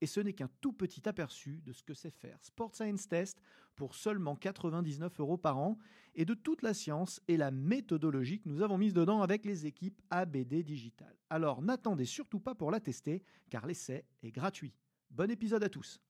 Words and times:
Et 0.00 0.06
ce 0.06 0.20
n'est 0.20 0.32
qu'un 0.32 0.50
tout 0.60 0.72
petit 0.72 1.08
aperçu 1.08 1.60
de 1.64 1.72
ce 1.72 1.82
que 1.82 1.94
c'est 1.94 2.10
faire 2.10 2.38
Sport 2.42 2.74
Science 2.74 3.08
Test 3.08 3.40
pour 3.76 3.94
seulement 3.94 4.36
99 4.36 5.20
euros 5.20 5.36
par 5.36 5.58
an 5.58 5.78
et 6.14 6.24
de 6.24 6.34
toute 6.34 6.62
la 6.62 6.74
science 6.74 7.20
et 7.28 7.36
la 7.36 7.50
méthodologie 7.50 8.40
que 8.40 8.48
nous 8.48 8.62
avons 8.62 8.78
mise 8.78 8.94
dedans 8.94 9.22
avec 9.22 9.44
les 9.44 9.66
équipes 9.66 10.00
ABD 10.10 10.62
Digital. 10.62 11.14
Alors 11.30 11.62
n'attendez 11.62 12.04
surtout 12.04 12.40
pas 12.40 12.54
pour 12.54 12.70
la 12.70 12.80
tester 12.80 13.22
car 13.50 13.66
l'essai 13.66 14.04
est 14.22 14.32
gratuit. 14.32 14.74
Bon 15.10 15.30
épisode 15.30 15.64
à 15.64 15.68
tous. 15.68 16.00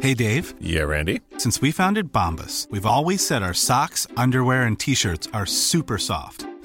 Hey 0.00 0.14
Dave. 0.14 0.54
Yeah, 0.60 0.84
Randy? 0.84 1.20
Since 1.38 1.60
we 1.62 1.72
founded 1.72 2.12
Bombus, 2.12 2.68
we've 2.70 2.86
always 2.86 3.26
said 3.26 3.42
our 3.42 3.54
socks, 3.54 4.06
underwear, 4.16 4.62
and 4.62 4.78
t-shirts 4.78 5.26
are 5.32 5.46
super 5.46 5.98
soft. 5.98 6.46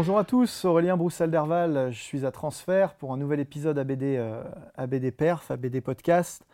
Bonjour 0.00 0.18
à 0.18 0.24
tous, 0.24 0.64
Aurélien 0.64 0.96
Broussal-Derval, 0.96 1.92
je 1.92 2.00
suis 2.02 2.24
à 2.24 2.30
Transfert 2.30 2.94
pour 2.94 3.12
un 3.12 3.18
nouvel 3.18 3.38
épisode 3.38 3.78
ABD, 3.78 4.02
euh, 4.02 4.42
ABD 4.78 5.10
Perf, 5.10 5.50
ABD 5.50 5.82
Podcast. 5.82 6.46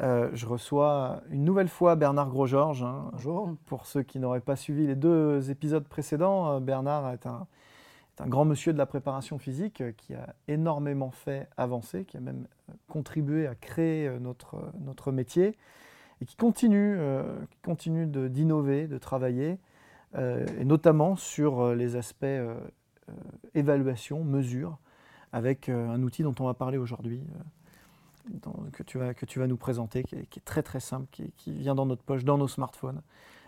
Euh, 0.00 0.30
je 0.32 0.46
reçois 0.46 1.20
une 1.28 1.44
nouvelle 1.44 1.68
fois 1.68 1.96
Bernard 1.96 2.30
Grosgeorges. 2.30 2.84
hein. 2.84 3.10
Pour 3.66 3.84
ceux 3.84 4.02
qui 4.02 4.18
n'auraient 4.18 4.40
pas 4.40 4.56
suivi 4.56 4.86
les 4.86 4.94
deux 4.94 5.50
épisodes 5.50 5.86
précédents, 5.86 6.50
euh, 6.54 6.60
Bernard 6.60 7.12
est 7.12 7.26
un, 7.26 7.46
est 8.16 8.22
un 8.22 8.26
grand 8.26 8.46
monsieur 8.46 8.72
de 8.72 8.78
la 8.78 8.86
préparation 8.86 9.36
physique 9.36 9.82
qui 9.98 10.14
a 10.14 10.34
énormément 10.48 11.10
fait 11.10 11.46
avancer, 11.58 12.06
qui 12.06 12.16
a 12.16 12.20
même 12.20 12.46
contribué 12.88 13.46
à 13.46 13.54
créer 13.54 14.10
notre, 14.18 14.56
notre 14.80 15.12
métier 15.12 15.58
et 16.22 16.24
qui 16.24 16.36
continue, 16.36 16.98
qui 17.50 17.58
continue 17.60 18.06
de- 18.06 18.28
d'innover, 18.28 18.86
de, 18.86 18.96
travailler, 18.96 19.58
euh, 20.14 20.46
et 20.58 20.64
notamment 20.64 21.16
sur 21.16 21.74
les 21.74 21.96
aspects 21.96 22.24
euh, 22.24 22.56
évaluation, 23.54 24.24
mesure, 24.24 24.78
avec 25.32 25.68
euh, 25.68 25.88
un 25.88 26.02
outil 26.02 26.22
dont 26.22 26.34
on 26.40 26.44
va 26.44 26.54
parler 26.54 26.78
aujourd'hui, 26.78 27.22
euh, 28.30 28.70
que, 28.72 28.82
tu 28.82 28.98
vas, 28.98 29.14
que 29.14 29.26
tu 29.26 29.38
vas 29.38 29.46
nous 29.46 29.56
présenter, 29.56 30.02
qui 30.02 30.16
est, 30.16 30.44
très 30.44 30.62
très 30.62 30.80
simple, 30.80 31.06
qui, 31.36 31.52
vient 31.52 31.74
dans 31.74 31.86
notre 31.86 32.02
poche, 32.02 32.24
dans 32.24 32.38
nos 32.38 32.48
smartphones. 32.48 33.02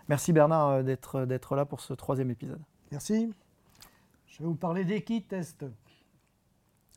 Merci 0.09 0.33
Bernard 0.33 0.69
euh, 0.69 1.25
d'être 1.25 1.55
là 1.55 1.65
pour 1.65 1.81
ce 1.81 1.93
troisième 1.93 2.31
épisode. 2.31 2.61
Merci. 2.91 3.31
Je 4.27 4.39
vais 4.39 4.45
vous 4.45 4.55
parler 4.55 4.85
d'Equitest. 4.85 5.65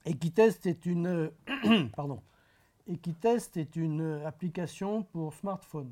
Equitest 0.05 0.67
est 0.67 0.87
une 0.87 1.31
pardon. 1.97 2.21
Equitest 2.87 3.57
est 3.57 3.77
une 3.77 4.23
application 4.25 5.03
pour 5.05 5.33
smartphone 5.35 5.91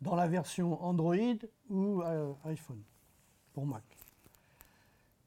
dans 0.00 0.14
la 0.14 0.28
version 0.28 0.82
Android 0.82 1.16
ou 1.68 2.02
euh, 2.02 2.32
iPhone 2.44 2.82
pour 3.52 3.66
Mac. 3.66 3.99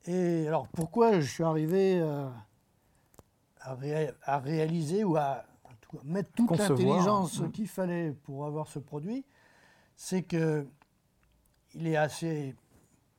Et 0.06 0.48
alors 0.48 0.68
pourquoi 0.70 1.20
je 1.20 1.28
suis 1.32 1.44
arrivé 1.44 2.02
à, 2.02 2.34
à 3.62 3.76
ré- 3.76 4.12
à 4.24 4.40
réaliser 4.40 5.04
ou 5.04 5.16
à, 5.16 5.46
tout 5.82 6.00
mettre 6.04 6.32
toute 6.34 6.48
l'intelligence 6.70 7.40
Mm. 7.40 7.52
qu'il 7.52 7.68
fallait 7.68 8.12
pour 8.24 8.46
avoir 8.46 8.68
ce 8.68 8.80
produit, 8.80 9.24
c'est 9.96 10.24
que 10.24 10.68
il 11.76 11.88
est 11.88 11.96
assez 11.96 12.56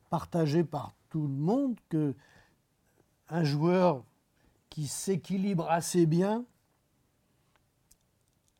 partagé 0.09 0.63
par 0.63 0.93
tout 1.09 1.23
le 1.23 1.33
monde 1.33 1.77
que 1.89 2.13
un 3.29 3.43
joueur 3.43 4.03
qui 4.69 4.87
s'équilibre 4.87 5.69
assez 5.69 6.05
bien 6.05 6.45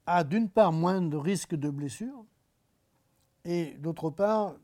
a 0.06 0.24
d'une 0.24 0.50
part 0.50 0.72
moins 0.72 1.02
de 1.02 1.18
risques 1.18 1.56
de 1.56 1.70
blessure 1.70 2.26
et 3.44 3.76
d'autre 3.80 4.10
part 4.10 4.56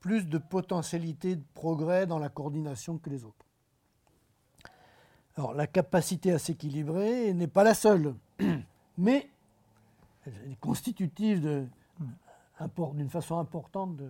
plus 0.00 0.26
de 0.26 0.38
potentialité 0.38 1.36
de 1.36 1.44
progrès 1.54 2.06
dans 2.06 2.18
la 2.18 2.28
coordination 2.28 2.98
que 2.98 3.10
les 3.10 3.24
autres. 3.24 3.46
Alors 5.36 5.54
la 5.54 5.66
capacité 5.66 6.32
à 6.32 6.38
s'équilibrer 6.38 7.32
n'est 7.34 7.46
pas 7.46 7.64
la 7.64 7.74
seule, 7.74 8.14
mais 8.98 9.30
elle 10.26 10.52
est 10.52 10.60
constitutive 10.60 11.40
d'une 11.40 13.10
façon 13.10 13.38
importante 13.38 14.00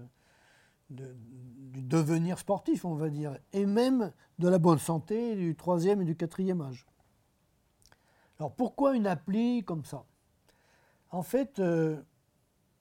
du 0.89 1.83
devenir 1.83 2.39
sportif, 2.39 2.85
on 2.85 2.95
va 2.95 3.11
dire, 3.11 3.39
et 3.53 3.67
même 3.67 4.13
de 4.39 4.49
la 4.49 4.59
bonne 4.59 4.79
santé 4.79 5.37
du 5.37 5.55
troisième 5.55 6.03
et 6.03 6.05
du 6.05 6.17
quatrième 6.17 6.61
âge. 6.61 6.87
Alors 8.39 8.53
pourquoi 8.55 8.97
une 8.97 9.07
appli 9.07 9.63
comme 9.65 9.85
ça? 9.85 10.05
En 11.11 11.23
fait, 11.23 11.59
euh, 11.59 12.01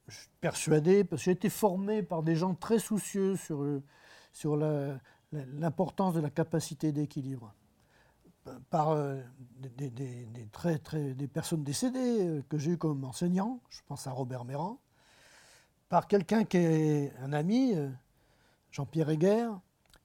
je 0.10 0.20
suis 0.20 0.30
persuadé, 0.42 1.04
parce 1.04 1.22
que 1.22 1.26
j'ai 1.26 1.32
été 1.32 1.50
formé 1.50 2.04
par 2.04 2.24
des 2.24 2.36
gens 2.36 2.54
très 2.56 2.80
soucieux 2.80 3.36
sur, 3.36 3.64
la- 4.58 5.00
l'importance 5.32 6.14
de 6.14 6.20
la 6.20 6.30
capacité 6.30 6.92
d'équilibre, 6.92 7.54
par 8.70 8.90
euh, 8.90 9.22
des, 9.60 9.90
des- 9.90 11.28
personnes 11.28 11.64
décédées 11.64 12.28
euh, 12.28 12.42
que 12.50 12.58
j'ai 12.58 12.72
eu 12.72 12.78
comme 12.78 13.04
enseignant, 13.04 13.60
je 13.70 13.80
pense 13.88 14.08
à 14.08 14.12
Robert 14.12 14.44
Méran, 14.46 14.80
par 15.88 16.08
quelqu'un 16.08 16.44
qui 16.44 16.58
est 16.58 17.14
un 17.22 17.34
ami, 17.34 17.74
euh, 17.76 17.90
Jean-Pierre 18.72 19.10
Heger, 19.10 19.50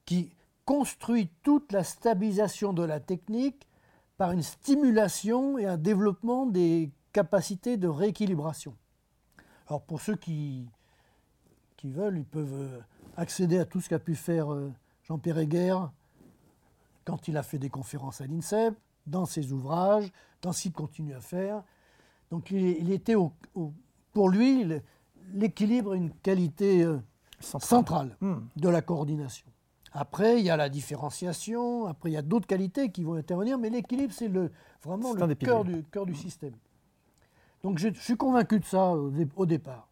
qui 0.05 0.31
construit 0.65 1.29
toute 1.43 1.71
la 1.71 1.83
stabilisation 1.83 2.73
de 2.73 2.83
la 2.83 2.99
technique 2.99 3.67
par 4.17 4.31
une 4.31 4.43
stimulation 4.43 5.57
et 5.57 5.65
un 5.65 5.77
développement 5.77 6.45
des 6.45 6.91
capacités 7.13 7.77
de 7.77 7.87
rééquilibration. 7.87 8.75
Alors 9.67 9.81
pour 9.81 9.99
ceux 10.01 10.15
qui, 10.15 10.67
qui 11.77 11.89
veulent, 11.89 12.17
ils 12.17 12.25
peuvent 12.25 12.53
euh, 12.53 12.79
accéder 13.17 13.57
à 13.57 13.65
tout 13.65 13.81
ce 13.81 13.89
qu'a 13.89 13.99
pu 13.99 14.15
faire 14.15 14.51
euh, 14.53 14.71
Jean-Pierre 15.03 15.39
Heger 15.39 15.77
quand 17.03 17.27
il 17.27 17.37
a 17.37 17.43
fait 17.43 17.59
des 17.59 17.69
conférences 17.69 18.21
à 18.21 18.27
l'INSEP, 18.27 18.73
dans 19.05 19.25
ses 19.25 19.51
ouvrages, 19.51 20.11
dans 20.41 20.51
ce 20.53 20.63
qu'il 20.63 20.71
continue 20.73 21.13
à 21.13 21.21
faire. 21.21 21.63
Donc 22.31 22.49
il, 22.51 22.61
il 22.61 22.91
était 22.91 23.15
au- 23.15 23.31
au- 23.53 23.73
pour 24.13 24.29
lui, 24.29 24.65
l'équilibre 25.33 25.93
est 25.93 25.97
une 25.99 26.11
qualité 26.11 26.83
euh, 26.83 26.99
centrale 27.39 28.15
Hmm. 28.21 28.37
de 28.55 28.69
la 28.69 28.81
coordination. 28.81 29.45
Après, 29.91 30.39
il 30.39 30.45
y 30.45 30.49
a 30.49 30.57
la 30.57 30.67
différenciation, 30.67 31.85
après, 31.85 32.09
il 32.09 32.13
y 32.13 32.17
a 32.17 32.21
d'autres 32.21 32.47
qualités 32.47 32.89
qui 32.91 33.03
vont 33.03 33.13
intervenir, 33.15 33.57
mais 33.57 33.69
l'équilibre, 33.69 34.11
c'est 34.13 34.27
le, 34.27 34.51
vraiment 34.83 35.13
le 35.13 35.35
cœur 35.35 35.63
du, 35.63 35.83
cœur 35.85 36.05
du 36.05 36.15
système. 36.15 36.53
Donc, 37.65 37.79
je, 37.79 37.87
je 37.91 37.99
suis 37.99 38.15
convaincu 38.15 38.59
de 38.59 38.63
ça 38.65 38.91
au, 38.91 39.09
dé- 39.09 39.27
au 39.35 39.47
départ. 39.47 39.87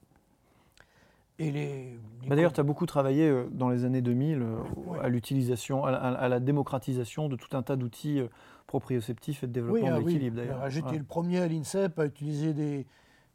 Et 1.39 1.49
les, 1.49 1.97
les 2.21 2.27
Bah, 2.29 2.35
D'ailleurs, 2.35 2.53
tu 2.53 2.59
as 2.59 2.63
beaucoup 2.63 2.85
travaillé 2.85 3.27
euh, 3.27 3.47
dans 3.51 3.69
les 3.69 3.83
années 3.83 4.03
2000 4.03 4.43
euh, 4.43 4.57
à 5.01 5.09
l'utilisation, 5.09 5.83
à, 5.83 5.89
la- 5.89 5.97
à 5.97 6.27
la 6.27 6.39
démocratisation 6.39 7.29
de 7.29 7.35
tout 7.35 7.57
un 7.57 7.63
tas 7.63 7.75
d'outils 7.75 8.19
euh, 8.19 8.27
proprioceptifs 8.67 9.43
et 9.43 9.47
de 9.47 9.51
développement 9.53 9.87
ah 9.89 9.99
de 9.99 10.05
l'équilibre 10.05 10.35
d'ailleurs. 10.37 10.57
Alors, 10.57 10.69
J'étais 10.69 10.89
Ouais. 10.91 10.97
le 10.99 11.03
premier 11.03 11.39
à 11.39 11.47
l'INSEP 11.47 11.97
à 11.97 12.05
utiliser 12.05 12.53
des, 12.53 12.85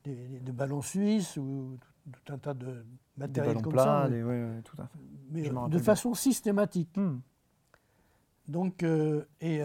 des- 0.05 0.39
des 0.41 0.53
ballons 0.53 0.83
suisses 0.83 1.37
ou 1.37 1.77
tout, 1.81 2.11
tout 2.25 2.33
un 2.33 2.39
tas 2.39 2.55
de 2.55 2.67
Des 2.67 2.73
matériel 3.17 3.55
ballons 3.55 3.61
comme 3.63 3.73
plats, 3.73 3.85
ça, 3.85 4.07
mais- 4.09 4.17
des- 4.19 4.23
ouais, 4.23 4.45
ouais, 4.45 4.63
tout 4.63 4.77
à 4.81 4.87
fait. 4.87 4.99
mais 5.33 5.43
je 5.43 5.51
me 5.53 5.69
de 5.69 5.79
façon 5.81 6.15
systématique. 6.15 6.97
Hmm. 6.97 7.19
Donc, 8.47 8.85
et 9.41 9.61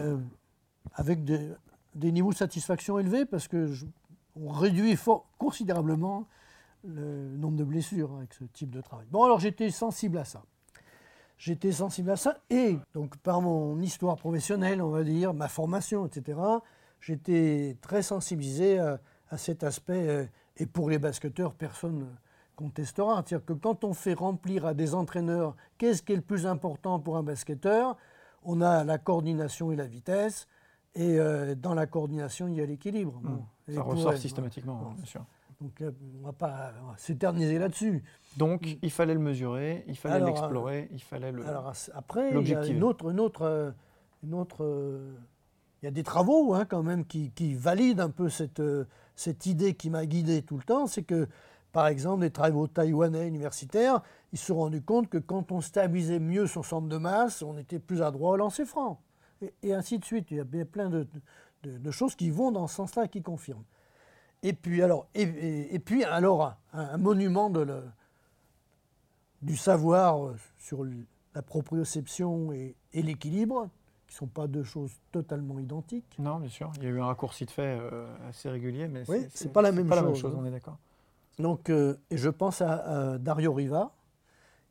avec 0.94 1.22
des, 1.24 1.52
des 1.94 2.10
niveaux 2.10 2.32
de 2.32 2.36
satisfaction 2.36 2.98
élevés 2.98 3.24
parce 3.24 3.46
que 3.46 3.68
je- 3.68 3.86
on 4.36 4.50
réduit 4.50 4.96
fort, 4.96 5.26
considérablement 5.38 6.26
le 6.86 7.36
nombre 7.36 7.56
de 7.56 7.64
blessures 7.64 8.14
avec 8.16 8.34
ce 8.34 8.44
type 8.44 8.70
de 8.70 8.80
travail. 8.80 9.06
Bon, 9.10 9.24
alors 9.24 9.40
j'étais 9.40 9.70
sensible 9.70 10.18
à 10.18 10.24
ça. 10.24 10.42
j'étais 11.38 11.72
sensible 11.72 12.10
à 12.10 12.16
ça. 12.16 12.38
Et 12.50 12.78
donc 12.92 13.16
par 13.18 13.40
mon 13.40 13.80
histoire 13.80 14.16
professionnelle, 14.16 14.82
on 14.82 14.90
va 14.90 15.02
dire, 15.02 15.34
ma 15.34 15.48
formation, 15.48 16.06
etc., 16.06 16.38
j'étais 17.00 17.76
très 17.80 18.02
sensibilisé 18.02 18.78
à, 18.78 19.00
cet 19.36 19.64
aspect. 19.64 20.08
Euh, 20.08 20.26
et 20.56 20.66
pour 20.66 20.88
les 20.88 20.98
basketteurs, 20.98 21.54
personne 21.54 21.98
ne 21.98 22.06
contestera. 22.54 23.24
C'est-à-dire 23.26 23.44
que 23.44 23.52
quand 23.52 23.82
on 23.82 23.94
fait 23.94 24.14
remplir 24.14 24.66
à 24.66 24.74
des 24.74 24.94
entraîneurs 24.94 25.56
qu'est-ce 25.78 26.02
qui 26.02 26.12
est 26.12 26.16
le 26.16 26.22
plus 26.22 26.46
important 26.46 27.00
pour 27.00 27.16
un 27.16 27.24
basketteur, 27.24 27.96
on 28.44 28.60
a 28.60 28.84
la 28.84 28.98
coordination 28.98 29.72
et 29.72 29.76
la 29.76 29.86
vitesse. 29.86 30.46
Et 30.94 31.18
euh, 31.18 31.56
dans 31.56 31.74
la 31.74 31.86
coordination, 31.86 32.46
il 32.46 32.54
y 32.54 32.60
a 32.60 32.66
l'équilibre. 32.66 33.20
Mmh. 33.22 33.38
Ça 33.68 33.82
ressort 33.82 34.16
systématiquement, 34.16 34.94
bien 34.96 35.04
sûr. 35.04 35.24
Donc 35.60 35.80
euh, 35.80 35.92
on 36.16 36.18
ne 36.20 36.24
va 36.24 36.32
pas 36.32 36.72
s'éterniser 36.96 37.58
là-dessus. 37.58 38.02
Donc 38.36 38.62
mmh. 38.66 38.78
il 38.82 38.90
fallait 38.90 39.14
le 39.14 39.20
mesurer, 39.20 39.84
il 39.86 39.96
fallait 39.96 40.24
l'explorer, 40.24 40.88
il 40.92 41.02
fallait 41.02 41.32
le. 41.32 41.46
Alors 41.46 41.72
après, 41.94 42.32
il 42.34 42.48
y 42.48 42.54
a 42.54 42.66
une 42.66 42.82
autre, 42.82 43.10
une 43.10 43.20
autre, 43.20 43.74
une 44.22 44.34
autre 44.34 44.64
il 45.84 45.86
y 45.86 45.88
a 45.88 45.90
des 45.90 46.02
travaux 46.02 46.54
hein, 46.54 46.64
quand 46.64 46.82
même 46.82 47.04
qui, 47.04 47.54
valident 47.54 48.00
un 48.00 48.08
peu 48.08 48.30
cette, 48.30 48.60
euh, 48.60 48.86
cette 49.16 49.44
idée 49.44 49.74
qui 49.74 49.90
m'a 49.90 50.06
guidé 50.06 50.40
tout 50.40 50.56
le 50.56 50.62
temps, 50.62 50.86
c'est 50.86 51.02
que 51.02 51.28
par 51.72 51.88
exemple 51.88 52.22
les 52.22 52.30
travaux 52.30 52.66
taïwanais 52.66 53.28
universitaires, 53.28 54.00
ils 54.32 54.38
se 54.38 54.46
sont 54.46 54.56
rendus 54.56 54.80
compte 54.80 55.10
que 55.10 55.18
quand 55.18 55.52
on 55.52 55.60
stabilisait 55.60 56.20
mieux 56.20 56.46
son 56.46 56.62
centre 56.62 56.88
de 56.88 56.96
masse, 56.96 57.42
on 57.42 57.58
était 57.58 57.78
plus 57.78 58.00
adroit 58.00 58.30
au 58.30 58.36
lancer 58.38 58.64
franc. 58.64 59.02
Et, 59.62 59.74
ainsi 59.74 59.98
de 59.98 60.06
suite. 60.06 60.30
Il 60.30 60.38
y 60.38 60.40
a 60.40 60.64
plein 60.64 60.88
de, 60.88 61.06
choses 61.90 62.14
qui 62.14 62.30
vont 62.30 62.50
dans 62.52 62.66
ce 62.66 62.76
sens-là, 62.76 63.08
qui 63.08 63.22
confirment. 63.22 63.64
Et 64.42 64.52
puis 64.52 64.82
alors, 64.82 65.06
et, 65.14 65.78
puis, 65.78 66.04
alors 66.04 66.56
un, 66.72 66.98
monument 66.98 67.50
de 67.50 67.82
du 69.42 69.56
savoir 69.56 70.26
euh, 70.26 70.36
sur 70.58 70.84
la 71.34 71.42
proprioception 71.42 72.52
et 72.52 72.74
l'équilibre, 72.94 73.68
ne 74.08 74.12
sont 74.12 74.26
pas 74.26 74.46
deux 74.46 74.62
choses 74.62 74.92
totalement 75.12 75.58
identiques. 75.58 76.16
Non, 76.18 76.38
bien 76.38 76.48
sûr. 76.48 76.70
Il 76.76 76.84
y 76.84 76.86
a 76.86 76.90
eu 76.90 77.00
un 77.00 77.06
raccourci 77.06 77.46
de 77.46 77.50
fait 77.50 77.78
euh, 77.80 78.06
assez 78.28 78.48
régulier, 78.48 78.88
mais 78.88 79.02
oui, 79.08 79.26
c'est 79.34 79.52
pas 79.52 79.62
la 79.62 79.72
même 79.72 79.88
pas 79.88 79.96
chose. 79.96 80.04
La 80.04 80.10
même 80.10 80.20
chose, 80.20 80.34
on 80.36 80.44
est 80.44 80.50
d'accord. 80.50 80.78
Donc, 81.38 81.68
euh, 81.68 81.96
et 82.10 82.16
je 82.16 82.28
pense 82.28 82.60
à, 82.60 83.18
Dario 83.18 83.52
Riva. 83.52 83.92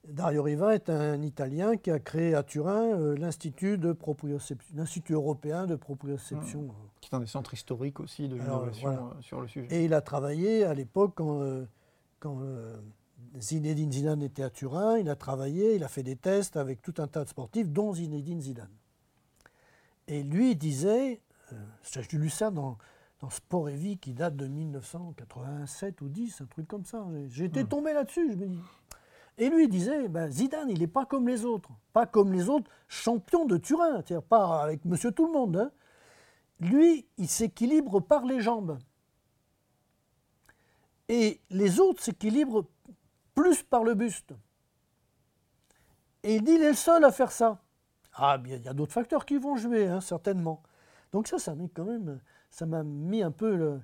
Dario 0.08 0.44
Riva 0.44 0.76
est 0.76 0.90
un 0.90 1.22
Italien 1.22 1.78
qui 1.78 1.90
a 1.90 2.00
créé 2.00 2.36
à 2.36 2.44
Turin 2.44 2.98
euh, 2.98 3.16
l'Institut 3.16 3.78
de 3.78 3.94
proprioception, 3.94 4.76
l'Institut 4.76 5.14
européen 5.14 5.66
de 5.66 5.76
proprioception. 5.76 6.64
Mmh. 6.64 6.74
Qui 7.00 7.10
est 7.10 7.16
un 7.16 7.20
des 7.22 7.26
centres 7.26 7.54
historiques 7.54 8.00
aussi 8.00 8.28
de 8.28 8.36
l'innovation 8.36 9.12
sur 9.22 9.42
le 9.42 9.48
sujet. 9.48 9.68
Et 9.72 9.86
il 9.86 9.94
a 9.94 10.02
travaillé 10.02 10.64
à 10.66 10.74
l'époque 10.74 11.14
quand, 11.16 11.66
quand 12.20 12.40
Zinedine 13.40 13.92
Zidane 13.92 14.22
était 14.22 14.44
à 14.44 14.50
Turin. 14.50 14.98
Il 14.98 15.10
a 15.10 15.16
travaillé, 15.16 15.76
il 15.76 15.84
a 15.84 15.88
fait 15.88 16.04
des 16.04 16.16
tests 16.16 16.58
avec 16.58 16.82
tout 16.82 16.94
un 16.98 17.08
tas 17.08 17.24
de 17.24 17.30
sportifs, 17.30 17.70
dont 17.70 17.94
Zinedine 17.94 18.42
Zidane. 18.42 18.72
Et 20.08 20.24
lui 20.24 20.56
disait, 20.56 21.22
euh, 21.52 21.56
j'ai 21.90 22.18
lu 22.18 22.30
ça 22.30 22.52
dans, 22.52 22.78
dans 23.22 23.30
Sport 23.30 23.70
et 23.70 23.76
Vie 23.76 23.98
qui 23.98 24.14
date 24.14 24.36
de 24.36 24.48
1987 24.48 26.02
ou 26.02 26.10
10, 26.10 26.42
un 26.42 26.46
truc 26.46 26.68
comme 26.68 26.86
ça. 26.86 27.06
J'étais 27.30 27.64
hmm. 27.64 27.70
tombé 27.70 27.94
là-dessus, 27.94 28.34
je 28.34 28.38
me 28.38 28.48
dis. 28.48 28.60
Et 29.38 29.50
lui 29.50 29.68
disait, 29.68 30.08
ben, 30.08 30.30
Zidane, 30.30 30.70
il 30.70 30.80
n'est 30.80 30.88
pas 30.88 31.06
comme 31.06 31.28
les 31.28 31.46
autres. 31.46 31.72
Pas 31.92 32.06
comme 32.06 32.34
les 32.34 32.50
autres 32.50 32.70
champions 32.88 33.46
de 33.46 33.58
Turin, 33.58 33.96
c'est-à-dire 33.96 34.24
pas 34.24 34.62
avec 34.62 34.86
monsieur 34.86 35.12
tout 35.12 35.26
le 35.26 35.32
monde. 35.32 35.58
Hein. 35.58 35.72
Lui, 36.60 37.08
il 37.18 37.28
s'équilibre 37.28 38.00
par 38.00 38.26
les 38.26 38.42
jambes. 38.42 38.78
Et 41.10 41.42
les 41.50 41.80
autres 41.80 42.04
s'équilibrent 42.04 42.66
plus 43.34 43.64
par 43.64 43.84
le 43.84 43.96
buste. 43.96 44.34
Et 46.24 46.36
il 46.36 46.44
dit, 46.44 46.54
il 46.54 46.62
est 46.62 46.70
le 46.70 46.76
seul 46.76 47.04
à 47.04 47.12
faire 47.12 47.32
ça. 47.32 47.60
Ah, 48.14 48.38
bien, 48.38 48.58
il 48.58 48.64
y 48.64 48.68
a 48.68 48.74
d'autres 48.74 48.94
facteurs 48.94 49.26
qui 49.26 49.38
vont 49.38 49.56
jouer, 49.56 49.88
hein, 49.88 50.00
certainement. 50.00 50.62
Donc 51.12 51.28
ça, 51.28 51.40
ça 51.40 51.56
m'a 51.56 51.66
quand 51.74 51.86
même, 51.86 52.20
ça 52.50 52.66
m'a 52.66 52.84
mis 52.84 53.24
un 53.24 53.32
peu 53.32 53.56
le... 53.56 53.82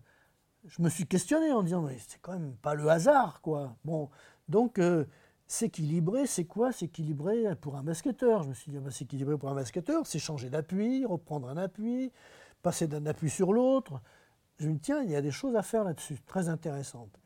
Je 0.65 0.81
me 0.81 0.89
suis 0.89 1.07
questionné 1.07 1.51
en 1.51 1.63
disant, 1.63 1.81
mais 1.81 1.97
c'est 2.07 2.19
quand 2.21 2.33
même 2.33 2.55
pas 2.57 2.75
le 2.75 2.87
hasard, 2.89 3.41
quoi. 3.41 3.75
Bon, 3.85 4.09
donc 4.47 4.77
euh, 4.77 5.05
s'équilibrer, 5.49 6.27
c'est 6.27 6.45
quoi 6.45 6.71
s'équilibrer 6.71 7.55
pour 7.55 7.75
un 7.75 7.83
basketteur? 7.83 8.43
Je 8.43 8.49
me 8.49 8.53
suis 8.53 8.71
dit, 8.71 8.77
bah, 8.77 8.91
s'équilibrer 8.91 9.35
pour 9.35 9.49
un 9.49 9.55
basketteur, 9.55 10.05
c'est 10.05 10.19
changer 10.19 10.49
d'appui, 10.49 11.05
reprendre 11.05 11.49
un 11.49 11.57
appui, 11.57 12.11
passer 12.61 12.87
d'un 12.87 13.05
appui 13.07 13.31
sur 13.31 13.51
l'autre. 13.51 13.99
Je 14.59 14.67
me 14.67 14.73
dis, 14.73 14.79
tiens, 14.79 15.01
il 15.01 15.09
y 15.09 15.15
a 15.15 15.21
des 15.21 15.31
choses 15.31 15.55
à 15.55 15.63
faire 15.63 15.83
là-dessus, 15.83 16.19
très 16.27 16.49
intéressantes. 16.49 17.19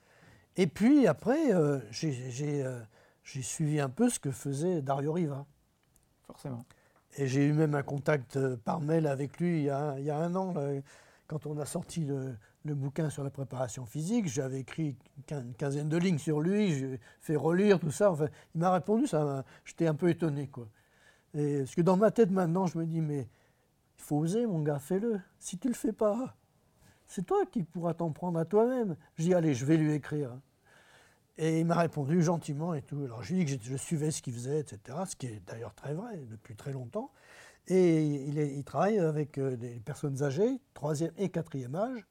Et 0.56 0.68
puis 0.68 1.06
après, 1.06 1.54
euh, 1.54 1.80
euh, 2.04 2.84
j'ai 3.24 3.42
suivi 3.42 3.82
un 3.82 3.90
peu 3.90 4.10
ce 4.10 4.20
que 4.20 4.32
faisait 4.32 4.82
Dario 4.82 5.12
Riva. 5.12 5.46
Forcément. 6.26 6.64
Et 7.18 7.28
j'ai 7.28 7.46
eu 7.46 7.52
même 7.52 7.76
un 7.76 7.84
contact 7.84 8.38
euh, 8.38 8.56
par 8.56 8.80
mail 8.80 9.06
avec 9.06 9.38
lui 9.38 9.60
il 9.60 9.64
y 9.66 9.70
a, 9.70 10.18
un 10.18 10.34
an, 10.36 10.54
quand 11.28 11.46
on 11.46 11.60
a 11.60 11.66
sorti 11.66 12.06
le, 12.06 12.38
bouquin 12.66 13.10
sur 13.10 13.24
la 13.24 13.30
préparation 13.30 13.86
physique. 13.86 14.28
J'avais 14.28 14.62
écrit 14.62 14.96
une 15.32 15.54
quinzaine 15.54 15.90
de 15.90 15.98
lignes 15.98 16.18
sur 16.18 16.40
lui, 16.40 16.74
j'ai 16.74 17.00
fait 17.20 17.36
relire 17.36 17.80
tout 17.80 17.92
ça. 17.92 18.12
Enfin, 18.12 18.28
il 18.56 18.62
m'a 18.62 18.72
répondu, 18.72 19.08
ça 19.08 19.44
j'étais 19.66 19.88
un 19.88 19.96
peu 19.96 20.10
étonné. 20.10 20.48
Quoi. 20.48 20.68
Et, 21.34 21.60
parce 21.60 21.76
que 21.76 21.82
dans 21.82 21.98
ma 21.98 22.12
tête 22.12 22.32
maintenant, 22.32 22.66
je 22.68 22.78
me 22.78 22.86
dis, 22.86 23.02
mais 23.02 23.28
il 23.98 24.04
faut 24.04 24.18
oser, 24.18 24.46
mon 24.46 24.62
gars, 24.62 24.80
fais-le. 24.80 25.20
Si 25.40 25.58
tu 25.58 25.68
ne 25.68 25.74
le 25.74 25.78
fais 25.78 25.94
pas, 25.94 26.36
c'est 27.08 27.26
toi 27.26 27.46
qui 27.46 27.64
pourras 27.64 27.94
t'en 27.94 28.12
prendre 28.12 28.40
à 28.40 28.46
toi-même. 28.46 28.96
Je 29.18 29.24
dis, 29.24 29.34
allez, 29.34 29.54
je 29.54 29.66
vais 29.66 29.78
lui 29.78 29.94
écrire. 29.94 30.32
Et 31.38 31.60
il 31.60 31.66
m'a 31.66 31.76
répondu 31.76 32.22
gentiment 32.22 32.74
et 32.74 32.82
tout. 32.82 33.02
Alors 33.04 33.24
je 33.24 33.34
lui 33.34 33.42
ai 33.42 33.46
dit 33.46 33.58
que 33.58 33.66
je 33.66 33.76
suivais 33.76 34.12
ce 34.12 34.22
qu'il 34.22 34.34
faisait, 34.34 34.60
etc. 34.60 34.98
Ce 35.08 35.16
qui 35.16 35.28
est 35.28 35.42
d'ailleurs 35.48 35.74
très 35.74 35.94
vrai 35.94 36.18
depuis 36.30 36.56
très 36.56 36.72
longtemps. 36.72 37.12
Et 37.68 38.04
il, 38.04 38.64
travaille 38.66 39.00
avec 39.00 39.38
euh, 39.38 39.56
des 39.56 39.80
personnes 39.80 40.22
âgées, 40.22 40.60
troisième 40.74 41.14
et 41.18 41.30
quatrième 41.30 41.76
âge, 41.76 42.06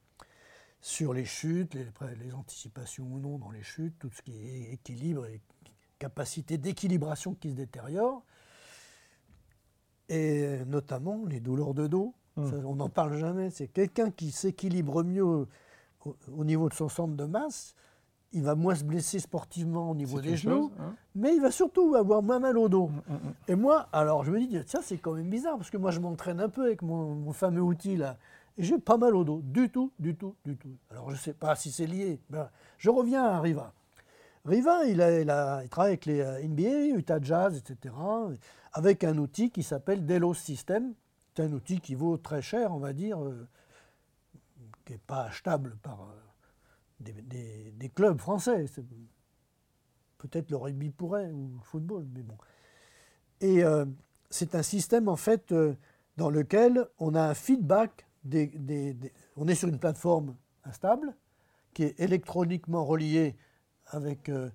sur 0.82 1.14
les 1.14 1.24
chutes, 1.24 1.74
les, 1.74 1.86
les, 2.22 2.32
anticipations 2.34 3.06
ou 3.10 3.20
non 3.20 3.38
dans 3.38 3.52
les 3.52 3.62
chutes, 3.62 3.98
tout 4.00 4.10
ce 4.10 4.20
qui 4.20 4.32
est 4.32 4.72
équilibre 4.72 5.24
et 5.26 5.40
capacité 5.98 6.58
d'équilibration 6.58 7.34
qui 7.34 7.50
se 7.50 7.54
détériore. 7.54 8.24
Et 10.08 10.58
notamment 10.66 11.24
les 11.24 11.40
douleurs 11.40 11.72
de 11.72 11.86
dos. 11.86 12.14
Mmh. 12.36 12.50
on 12.64 12.74
n'en 12.74 12.88
parle 12.88 13.16
jamais. 13.16 13.50
C'est 13.50 13.68
quelqu'un 13.68 14.10
qui 14.10 14.32
s'équilibre 14.32 15.04
mieux 15.04 15.46
au, 16.04 16.44
niveau 16.44 16.68
de 16.68 16.74
son 16.74 16.88
centre 16.88 17.14
de 17.14 17.24
masse 17.24 17.74
il 18.34 18.42
va 18.42 18.54
moins 18.54 18.74
se 18.74 18.84
blesser 18.84 19.18
sportivement 19.18 19.90
au 19.90 19.94
niveau 19.94 20.20
des 20.20 20.36
genoux, 20.36 20.72
hein. 20.80 20.94
mais 21.14 21.34
il 21.34 21.40
va 21.42 21.50
surtout 21.50 21.94
avoir 21.94 22.22
moins 22.22 22.38
mal 22.38 22.56
au 22.56 22.68
dos. 22.68 22.88
Mm, 22.88 23.12
mm. 23.12 23.34
Et 23.48 23.54
moi, 23.54 23.88
alors 23.92 24.24
je 24.24 24.30
me 24.30 24.40
dis, 24.40 24.58
ça 24.66 24.80
c'est 24.82 24.96
quand 24.96 25.12
même 25.12 25.28
bizarre, 25.28 25.58
parce 25.58 25.70
que 25.70 25.76
moi 25.76 25.90
je 25.90 26.00
m'entraîne 26.00 26.40
un 26.40 26.48
peu 26.48 26.64
avec 26.64 26.82
mon, 26.82 27.30
fameux 27.32 27.60
outil 27.60 27.96
là, 27.96 28.16
et 28.58 28.62
j'ai 28.62 28.78
pas 28.78 28.96
mal 28.96 29.16
au 29.16 29.24
dos, 29.24 29.40
du 29.42 29.70
tout, 29.70 29.92
du 29.98 30.14
tout, 30.14 30.34
du 30.44 30.56
tout. 30.56 30.76
Alors 30.90 31.10
je 31.10 31.14
ne 31.14 31.20
sais 31.20 31.32
pas 31.32 31.56
si 31.56 31.72
c'est 31.72 31.86
lié. 31.86 32.20
Ben, 32.28 32.50
je 32.78 32.90
reviens 32.90 33.24
à 33.24 33.40
Riva. 33.40 33.72
Riva, 34.44 34.84
il, 34.86 35.00
a, 35.00 35.62
il, 35.62 35.68
travaille 35.68 35.92
avec 35.92 36.06
les 36.06 36.20
euh, 36.20 36.42
NBA, 36.42 36.96
Utah 36.96 37.20
Jazz, 37.20 37.56
etc., 37.56 37.94
avec 38.72 39.04
un 39.04 39.16
outil 39.18 39.50
qui 39.50 39.62
s'appelle 39.62 40.04
Delos 40.04 40.34
System. 40.34 40.94
C'est 41.34 41.44
un 41.44 41.52
outil 41.52 41.80
qui 41.80 41.94
vaut 41.94 42.16
très 42.16 42.42
cher, 42.42 42.72
on 42.72 42.78
va 42.78 42.92
dire, 42.92 43.22
euh, 43.22 43.46
qui 44.84 44.92
n'est 44.92 44.98
pas 44.98 45.24
achetable 45.24 45.76
par... 45.82 46.02
Euh, 46.02 46.22
des, 47.00 47.88
clubs 47.94 48.18
français. 48.18 48.66
Peut-être 50.18 50.50
le 50.50 50.56
rugby 50.56 50.90
pourrait, 50.90 51.30
ou 51.32 51.50
le 51.54 51.64
football, 51.64 52.06
mais 52.14 52.22
bon. 52.22 52.36
Et 53.40 53.64
c'est 54.30 54.54
un 54.54 54.62
système, 54.62 55.08
en 55.08 55.16
fait, 55.16 55.52
dans 56.16 56.30
lequel 56.30 56.86
on 57.00 57.16
a 57.16 57.22
un 57.22 57.34
feedback. 57.34 58.06
Des, 58.24 58.96
on 59.36 59.48
est 59.48 59.54
sur 59.54 59.68
une 59.68 59.78
plateforme 59.78 60.36
instable, 60.64 61.14
qui 61.74 61.84
est 61.84 61.98
électroniquement 61.98 62.84
reliée 62.84 63.36
avec 63.86 64.28
euh, 64.28 64.50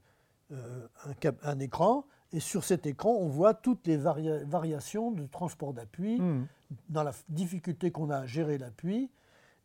un, 0.51 1.13
un, 1.43 1.59
écran. 1.59 2.05
Et 2.31 2.39
sur 2.39 2.63
cet 2.63 2.85
écran, 2.85 3.11
on 3.11 3.27
voit 3.27 3.53
toutes 3.53 3.87
les 3.87 3.97
variations 3.97 5.11
de 5.11 5.25
transport 5.25 5.73
d'appui, 5.73 6.19
mmh. 6.19 6.47
dans 6.89 7.03
la 7.03 7.11
difficulté 7.29 7.91
qu'on 7.91 8.09
a 8.09 8.19
à 8.19 8.25
gérer 8.25 8.57
l'appui. 8.57 9.09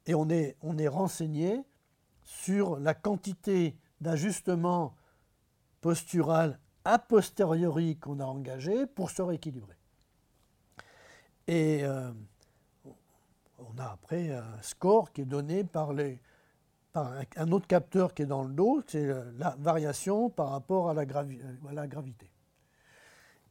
Et 0.06 0.14
on 0.14 0.28
est, 0.28 0.56
on 0.62 0.78
est 0.78 0.88
renseigné 0.88 1.62
sur 2.24 2.78
la 2.78 2.94
quantité 2.94 3.76
d'ajustement 4.00 4.94
postural 5.80 6.58
a 6.84 6.98
posteriori 6.98 7.96
qu'on 7.96 8.20
a 8.20 8.24
engagé 8.24 8.86
pour 8.86 9.10
se 9.10 9.22
rééquilibrer. 9.22 9.76
Et 11.46 11.80
euh, 11.84 12.10
on 13.62 13.78
a 13.78 13.86
après 13.86 14.32
un 14.32 14.62
score 14.62 15.12
qui 15.12 15.22
est 15.22 15.26
donné 15.26 15.64
par, 15.64 15.92
un, 16.94 17.52
autre 17.52 17.66
capteur 17.66 18.14
qui 18.14 18.22
est 18.22 18.26
dans 18.26 18.42
le 18.42 18.52
dos, 18.52 18.82
c'est 18.86 19.06
la 19.38 19.56
variation 19.58 20.30
par 20.30 20.50
rapport 20.50 20.90
à 20.90 20.94
la, 20.94 21.06
gravité. 21.86 22.30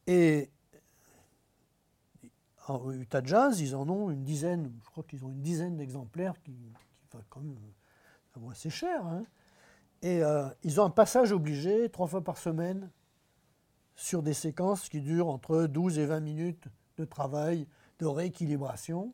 Et 0.08 0.50
en 2.68 2.92
Utah 2.92 3.24
Jazz, 3.24 3.60
ils 3.60 3.76
en 3.76 3.90
ont 3.90 4.12
une 4.12 4.24
dizaine, 4.24 4.72
je 4.84 4.90
crois 4.90 5.04
qu'ils 5.04 5.26
ont 5.26 5.30
une 5.30 5.42
dizaine 5.42 5.78
d'exemplaires 5.78 6.42
qui, 6.42 6.54
qui 6.54 7.18
quand 7.30 7.42
même 7.42 7.58
c'est 8.54 8.70
cher. 8.70 9.06
Hein. 9.06 9.24
et 10.02 10.24
euh, 10.24 10.48
ils 10.64 10.80
ont 10.80 10.86
un 10.86 10.90
passage 10.90 11.32
obligé, 11.32 11.90
trois 11.90 12.08
fois 12.08 12.24
par 12.24 12.38
semaine, 12.38 12.90
sur 13.96 14.24
des 14.24 14.34
séquences 14.34 14.90
qui 14.90 15.02
durent 15.02 15.28
entre 15.28 15.66
12 15.66 16.00
et 16.00 16.06
20 16.06 16.20
minutes 16.22 16.68
de 16.98 17.06
travail, 17.06 17.68
de 18.00 18.06
rééquilibration. 18.06 19.14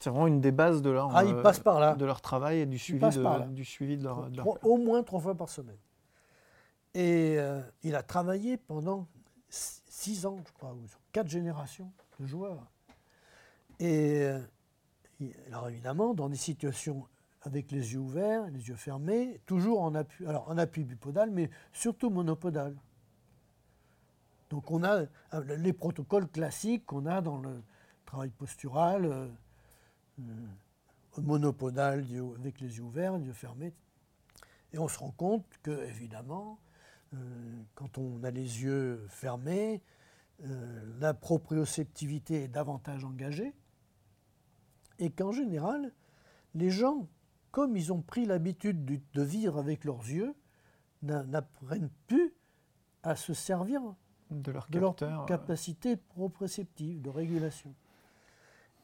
C'est 0.00 0.10
vraiment 0.10 0.26
une 0.26 0.40
des 0.40 0.52
bases 0.52 0.82
de 0.82 0.90
leur, 0.90 1.16
ah, 1.16 1.24
ils 1.24 1.36
passent 1.36 1.60
par 1.60 1.80
là. 1.80 1.94
de 1.94 2.04
leur 2.04 2.20
travail 2.20 2.60
et 2.60 2.66
du 2.66 2.78
suivi 2.78 3.00
de, 3.00 3.46
du 3.52 3.64
suivi 3.64 3.96
de 3.96 4.04
leur, 4.04 4.28
Au 4.64 4.76
moins 4.76 5.02
trois 5.02 5.20
fois 5.20 5.34
par 5.34 5.48
semaine. 5.48 5.78
Et 6.94 7.36
euh, 7.38 7.60
il 7.82 7.94
a 7.94 8.02
travaillé 8.02 8.56
pendant 8.56 9.08
six 9.48 10.26
ans, 10.26 10.38
je 10.46 10.52
crois, 10.52 10.74
ou 10.74 10.84
quatre 11.12 11.28
générations 11.28 11.92
de 12.20 12.26
joueurs. 12.26 12.70
Et 13.80 14.22
euh, 14.22 14.40
alors 15.48 15.68
évidemment, 15.68 16.14
dans 16.14 16.28
des 16.28 16.36
situations 16.36 17.06
avec 17.42 17.72
les 17.72 17.92
yeux 17.92 17.98
ouverts, 17.98 18.48
les 18.50 18.68
yeux 18.68 18.76
fermés, 18.76 19.40
toujours 19.44 19.82
en 19.82 19.94
appui, 19.94 20.26
alors 20.26 20.48
en 20.48 20.56
appui 20.56 20.84
bipodal, 20.84 21.30
mais 21.30 21.50
surtout 21.72 22.10
monopodal. 22.10 22.76
Donc 24.50 24.70
on 24.70 24.84
a 24.84 25.00
euh, 25.34 25.56
les 25.58 25.72
protocoles 25.72 26.28
classiques 26.28 26.86
qu'on 26.86 27.06
a 27.06 27.20
dans 27.20 27.38
le 27.38 27.62
travail 28.06 28.30
postural, 28.30 29.30
euh, 30.20 31.22
monopodal 31.22 32.04
avec 32.38 32.60
les 32.60 32.76
yeux 32.76 32.82
ouverts, 32.82 33.18
les 33.18 33.26
yeux 33.26 33.32
fermés. 33.32 33.72
Et 34.72 34.78
on 34.78 34.88
se 34.88 34.98
rend 34.98 35.12
compte 35.12 35.46
que, 35.62 35.84
évidemment, 35.84 36.58
quand 37.76 37.96
on 37.96 38.24
a 38.24 38.32
les 38.32 38.62
yeux 38.62 39.06
fermés, 39.08 39.80
la 40.98 41.14
proprioceptivité 41.14 42.42
est 42.42 42.48
davantage 42.48 43.04
engagée 43.04 43.54
et 44.98 45.10
qu'en 45.10 45.32
général, 45.32 45.92
les 46.54 46.70
gens, 46.70 47.08
comme 47.50 47.76
ils 47.76 47.92
ont 47.92 48.02
pris 48.02 48.26
l'habitude 48.26 48.84
de 48.84 49.22
vivre 49.22 49.58
avec 49.58 49.84
leurs 49.84 50.02
yeux, 50.08 50.34
n'apprennent 51.02 51.90
plus 52.06 52.34
à 53.02 53.16
se 53.16 53.34
servir 53.34 53.82
de 54.30 54.50
leur, 54.50 54.66
euh. 55.02 55.24
capacité 55.26 55.96
proprioceptive, 55.96 57.02
de 57.02 57.10
régulation. 57.10 57.74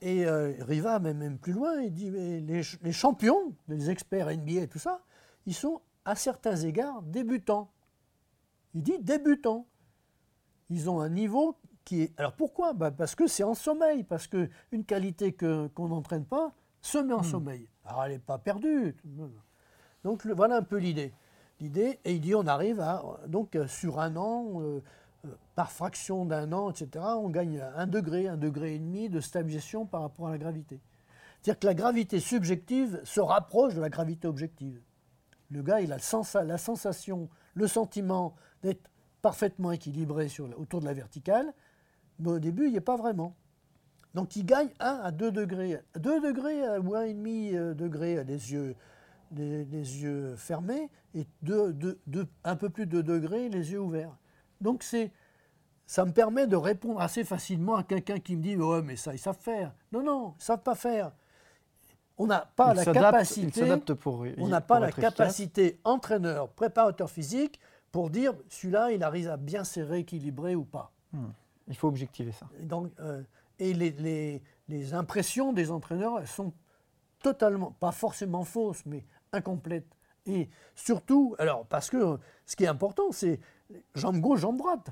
Et 0.02 0.24
euh, 0.26 0.54
Riva, 0.60 0.98
même, 0.98 1.18
même 1.18 1.38
plus 1.38 1.52
loin, 1.52 1.80
il 1.80 1.92
dit 1.92 2.10
mais 2.10 2.40
les, 2.40 2.62
les, 2.82 2.92
champions, 2.92 3.54
les 3.68 3.90
experts 3.90 4.28
NBA 4.28 4.62
et 4.62 4.68
tout 4.68 4.78
ça, 4.78 5.02
ils 5.46 5.54
sont 5.54 5.82
à 6.04 6.14
certains 6.14 6.56
égards 6.56 7.02
débutants. 7.02 7.70
Il 8.74 8.82
dit 8.82 8.98
débutants. 8.98 9.66
Ils 10.70 10.88
ont 10.88 11.00
un 11.00 11.08
niveau 11.08 11.56
alors 12.16 12.32
pourquoi? 12.32 12.72
Bah, 12.72 12.90
Parce 12.90 13.14
que 13.14 13.26
c'est 13.26 13.42
en 13.42 13.54
sommeil, 13.54 14.04
parce 14.04 14.26
qu'une 14.26 14.84
qualité 14.86 15.32
qu'on 15.32 15.88
n'entraîne 15.88 16.24
pas 16.24 16.52
se 16.80 16.98
met 16.98 17.12
en 17.12 17.20
hmm. 17.20 17.24
sommeil. 17.24 17.68
Alors 17.84 18.04
elle 18.04 18.12
n'est 18.12 18.18
pas 18.18 18.38
perdue. 18.38 18.96
Donc 20.04 20.26
voilà 20.26 20.56
un 20.56 20.62
peu 20.62 20.76
l'idée. 20.76 21.12
L'idée, 21.60 21.98
et 22.04 22.14
il 22.14 22.20
dit 22.20 22.34
on 22.34 22.46
arrive 22.46 22.80
à, 22.80 23.02
donc 23.26 23.58
sur 23.66 24.00
un 24.00 24.16
an, 24.16 24.60
euh, 24.62 24.82
par 25.54 25.70
fraction 25.70 26.24
d'un 26.24 26.52
an, 26.52 26.70
etc., 26.70 27.04
on 27.16 27.28
gagne 27.28 27.62
un 27.76 27.86
degré, 27.86 28.28
un 28.28 28.36
degré 28.36 28.74
et 28.74 28.78
demi 28.78 29.08
de 29.08 29.20
stabilisation 29.20 29.86
par 29.86 30.02
rapport 30.02 30.28
à 30.28 30.30
la 30.30 30.38
gravité. 30.38 30.80
C'est-à-dire 31.42 31.60
que 31.60 31.66
la 31.66 31.74
gravité 31.74 32.20
subjective 32.20 33.00
se 33.04 33.20
rapproche 33.20 33.74
de 33.74 33.80
la 33.80 33.88
gravité 33.88 34.28
objective. 34.28 34.80
Le 35.50 35.62
gars, 35.62 35.80
il 35.80 35.92
a 35.92 35.96
la 36.44 36.58
sensation, 36.58 37.28
le 37.54 37.66
sentiment 37.66 38.34
d'être 38.62 38.90
parfaitement 39.22 39.72
équilibré 39.72 40.28
autour 40.56 40.80
de 40.80 40.86
la 40.86 40.94
verticale, 40.94 41.52
mais 42.18 42.30
au 42.30 42.38
début, 42.38 42.66
il 42.66 42.70
n'y 42.72 42.76
est 42.76 42.82
pas 42.82 42.96
vraiment. 42.96 43.34
Donc 44.14 44.36
il 44.36 44.44
gagne 44.44 44.70
1 44.80 45.00
à 45.02 45.10
2 45.10 45.30
degrés. 45.30 45.80
2 45.98 46.20
degrés 46.20 46.62
ou 46.78 46.94
1,5 46.94 47.54
euh, 47.54 47.74
degré 47.74 48.24
les 48.24 48.52
yeux, 48.52 48.74
les, 49.32 49.64
yeux 49.64 50.34
fermés 50.36 50.88
et 51.14 51.26
un 52.44 52.56
peu 52.56 52.70
plus 52.70 52.86
de 52.86 53.02
degrés 53.02 53.48
les 53.48 53.72
yeux 53.72 53.80
ouverts. 53.80 54.16
Donc 54.60 54.82
c'est, 54.82 55.12
ça 55.86 56.04
me 56.04 56.12
permet 56.12 56.46
de 56.46 56.56
répondre 56.56 57.00
assez 57.00 57.24
facilement 57.24 57.76
à 57.76 57.82
quelqu'un 57.82 58.18
qui 58.18 58.36
me 58.36 58.42
dit 58.42 58.56
Ouais, 58.56 58.82
mais 58.82 58.96
ça, 58.96 59.14
ils 59.14 59.18
savent 59.18 59.38
faire. 59.38 59.72
Non, 59.92 60.02
non, 60.02 60.34
ils 60.36 60.38
ne 60.38 60.42
savent 60.42 60.62
pas 60.62 60.74
faire. 60.74 61.12
On 62.18 62.26
n'a 62.26 62.40
pas 62.54 62.74
la 62.74 62.84
capacité. 62.84 63.62
Pour, 63.98 64.26
on 64.36 64.48
n'a 64.48 64.60
pas 64.60 64.78
la 64.78 64.92
capacité 64.92 65.80
entraîneur, 65.84 66.50
préparateur 66.50 67.10
physique 67.10 67.58
pour 67.92 68.10
dire 68.10 68.34
celui-là, 68.48 68.92
il 68.92 69.02
arrive 69.02 69.28
à 69.28 69.36
bien 69.36 69.64
se 69.64 69.80
rééquilibrer 69.80 70.54
ou 70.54 70.64
pas. 70.64 70.92
Hmm. 71.12 71.30
Il 71.68 71.76
faut 71.76 71.88
objectiver 71.88 72.32
ça. 72.32 72.46
Donc, 72.60 72.92
euh, 73.00 73.22
et 73.58 73.74
les, 73.74 74.42
les, 74.68 74.94
impressions 74.94 75.52
des 75.52 75.70
entraîneurs, 75.70 76.18
elles 76.18 76.26
sont 76.26 76.52
totalement, 77.22 77.72
pas 77.72 77.92
forcément 77.92 78.44
fausses, 78.44 78.84
mais 78.86 79.04
incomplètes. 79.32 79.96
Et 80.26 80.48
surtout, 80.74 81.34
alors, 81.38 81.66
parce 81.66 81.90
que 81.90 82.18
ce 82.46 82.56
qui 82.56 82.64
est 82.64 82.68
important, 82.68 83.12
c'est 83.12 83.40
jambe 83.94 84.20
gauche, 84.20 84.40
jambe 84.40 84.58
droite. 84.58 84.90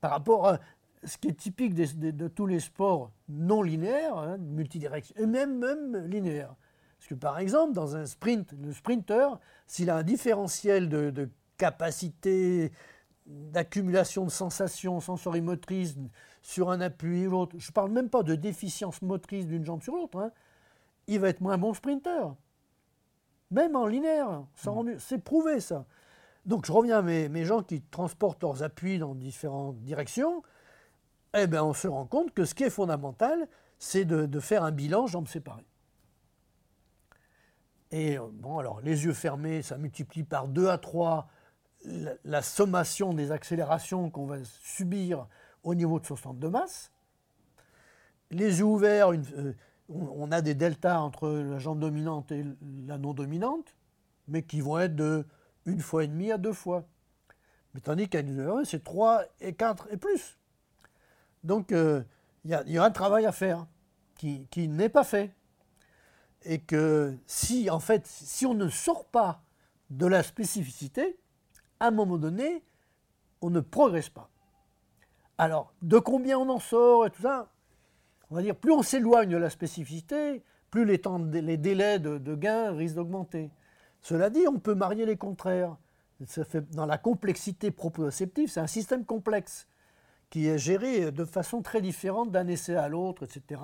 Par 0.00 0.12
rapport 0.12 0.48
à 0.48 0.60
ce 1.04 1.16
qui 1.18 1.28
est 1.28 1.34
typique 1.34 1.74
de, 1.74 2.28
tous 2.28 2.46
les 2.46 2.60
sports 2.60 3.10
non 3.28 3.62
linéaires, 3.62 4.16
hein, 4.16 4.36
multidirectionnels, 4.38 5.22
et 5.22 5.26
même, 5.26 5.58
même 5.58 6.06
linéaires. 6.06 6.54
Parce 6.98 7.08
que 7.08 7.14
par 7.14 7.38
exemple, 7.38 7.72
dans 7.72 7.96
un 7.96 8.04
sprint, 8.04 8.52
le 8.62 8.72
sprinter, 8.72 9.38
s'il 9.66 9.88
a 9.88 9.96
un 9.96 10.02
différentiel 10.02 10.88
de, 10.88 11.30
capacité 11.56 12.72
d'accumulation 13.26 14.24
de 14.24 14.30
sensations 14.30 14.98
sensorimotrices 15.00 15.96
sur 16.40 16.70
un 16.70 16.80
appui 16.80 17.26
ou 17.26 17.30
l'autre, 17.30 17.56
je 17.58 17.68
ne 17.68 17.72
parle 17.72 17.90
même 17.90 18.08
pas 18.08 18.22
de 18.22 18.34
déficience 18.34 19.02
motrice 19.02 19.46
d'une 19.46 19.64
jambe 19.64 19.82
sur 19.82 19.94
l'autre, 19.94 20.18
hein. 20.18 20.32
il 21.06 21.20
va 21.20 21.28
être 21.28 21.42
moins 21.42 21.58
bon 21.58 21.74
sprinter. 21.74 22.34
Même 23.50 23.74
en 23.76 23.86
linéaire, 23.86 24.44
mmh. 24.64 24.98
c'est 24.98 25.18
prouvé 25.18 25.60
ça. 25.60 25.84
Donc 26.46 26.66
je 26.66 26.72
reviens 26.72 26.98
à 26.98 27.02
mes, 27.02 27.44
gens 27.44 27.62
qui 27.62 27.82
transportent 27.82 28.42
leurs 28.42 28.62
appuis 28.62 28.98
dans 28.98 29.14
différentes 29.14 29.78
directions. 29.80 30.42
Eh 31.34 31.46
bien, 31.46 31.62
on 31.64 31.74
se 31.74 31.86
rend 31.86 32.06
compte 32.06 32.32
que 32.32 32.44
ce 32.44 32.54
qui 32.54 32.64
est 32.64 32.70
fondamental, 32.70 33.48
c'est 33.78 34.04
de, 34.04 34.26
de, 34.26 34.40
faire 34.40 34.64
un 34.64 34.72
bilan 34.72 35.06
jambes 35.06 35.28
séparées. 35.28 35.66
Et 37.92 38.18
euh, 38.18 38.26
bon, 38.32 38.58
alors 38.58 38.80
les 38.80 39.04
yeux 39.04 39.12
fermés, 39.12 39.62
ça 39.62 39.78
multiplie 39.78 40.24
par 40.24 40.48
2 40.48 40.68
à 40.68 40.78
3 40.78 41.28
la, 42.24 42.42
sommation 42.42 43.12
des 43.12 43.32
accélérations 43.32 44.10
qu'on 44.10 44.26
va 44.26 44.36
subir 44.44 45.26
au 45.62 45.74
niveau 45.74 46.00
de 46.00 46.06
son 46.06 46.16
centre 46.16 46.38
de 46.38 46.48
masse. 46.48 46.90
Les 48.30 48.58
yeux 48.58 48.64
ouverts, 48.64 49.12
euh, 49.12 49.54
on, 49.90 50.30
a 50.32 50.40
des 50.40 50.54
deltas 50.54 51.00
entre 51.00 51.28
la 51.28 51.58
jambe 51.58 51.80
dominante 51.80 52.32
et 52.32 52.44
la 52.86 52.98
non 52.98 53.12
dominante, 53.12 53.74
mais 54.28 54.42
qui 54.42 54.60
vont 54.60 54.78
être 54.78 54.94
de 54.94 55.26
une 55.66 55.80
fois 55.80 56.04
et 56.04 56.08
demie 56.08 56.30
à 56.30 56.38
deux 56.38 56.52
fois. 56.52 56.84
Mais 57.74 57.80
tandis 57.80 58.08
qu'à 58.08 58.20
une 58.20 58.64
c'est 58.64 58.84
trois 58.84 59.24
et 59.40 59.52
quatre 59.54 59.88
et 59.92 59.96
plus. 59.96 60.38
Donc 61.44 61.72
euh, 61.72 62.02
il 62.44 62.50
y, 62.50 62.78
a 62.78 62.84
un 62.84 62.90
travail 62.90 63.26
à 63.26 63.32
faire 63.32 63.66
qui, 64.16 64.46
qui 64.50 64.68
n'est 64.68 64.88
pas 64.88 65.04
fait. 65.04 65.34
Et 66.44 66.58
que 66.58 67.14
si, 67.26 67.68
en 67.68 67.80
fait, 67.80 68.06
si 68.06 68.46
on 68.46 68.54
ne 68.54 68.68
sort 68.70 69.04
pas 69.04 69.42
de 69.90 70.06
la 70.06 70.22
spécificité, 70.22 71.18
à 71.80 71.88
un 71.88 71.90
moment 71.90 72.16
donné, 72.16 72.64
on 73.42 73.50
ne 73.50 73.60
progresse 73.60 74.08
pas. 74.08 74.30
Alors, 75.36 75.74
de 75.82 75.98
combien 75.98 76.38
on 76.38 76.48
en 76.48 76.60
sort 76.60 77.06
et 77.06 77.10
tout 77.10 77.22
ça 77.22 77.50
On 78.30 78.36
va 78.36 78.42
dire, 78.42 78.54
plus 78.54 78.72
on 78.72 78.82
s'éloigne 78.82 79.30
de 79.30 79.36
la 79.36 79.50
spécificité, 79.50 80.42
plus 80.70 80.84
les, 80.84 80.98
temps, 80.98 81.18
les 81.18 81.56
délais 81.56 81.98
de, 81.98 82.18
de 82.18 82.34
gain 82.34 82.72
risquent 82.72 82.96
d'augmenter. 82.96 83.50
Cela 84.02 84.30
dit, 84.30 84.46
on 84.48 84.58
peut 84.58 84.74
marier 84.74 85.04
les 85.04 85.16
contraires. 85.16 85.76
Ça 86.26 86.44
fait, 86.44 86.68
dans 86.72 86.86
la 86.86 86.98
complexité 86.98 87.70
proprioceptive, 87.70 88.50
c'est 88.50 88.60
un 88.60 88.66
système 88.66 89.04
complexe 89.04 89.66
qui 90.30 90.46
est 90.46 90.58
géré 90.58 91.10
de 91.10 91.24
façon 91.24 91.60
très 91.60 91.80
différente 91.80 92.30
d'un 92.30 92.46
essai 92.46 92.76
à 92.76 92.88
l'autre, 92.88 93.24
etc. 93.24 93.60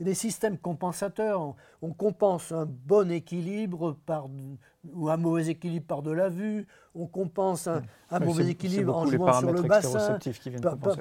y 0.00 0.02
a 0.02 0.04
des 0.06 0.14
systèmes 0.14 0.58
compensateurs. 0.58 1.54
On, 1.80 1.92
compense 1.92 2.50
un 2.50 2.66
bon 2.66 3.10
équilibre 3.10 3.96
par, 4.04 4.26
ou 4.94 5.08
un 5.10 5.16
mauvais 5.16 5.46
équilibre 5.46 5.86
par 5.86 6.02
de 6.02 6.10
la 6.10 6.28
vue. 6.28 6.66
On 6.96 7.06
compense 7.06 7.68
un, 7.68 7.82
mauvais 8.18 8.48
équilibre 8.48 8.96
en 8.96 9.06
jouant 9.06 9.32
sur 9.32 9.52
le 9.52 9.62
bassin, 9.62 10.18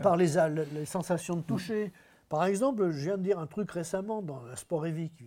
par, 0.04 0.18
les, 0.18 0.28
les, 0.74 0.86
sensations 0.86 1.36
de 1.36 1.42
toucher. 1.42 1.92
Par 2.30 2.46
exemple, 2.46 2.90
je 2.92 3.06
viens 3.06 3.18
de 3.18 3.24
dire 3.24 3.40
un 3.40 3.48
truc 3.48 3.72
récemment 3.72 4.22
dans 4.22 4.42
le 4.42 4.56
sport 4.56 4.86
évique. 4.86 5.24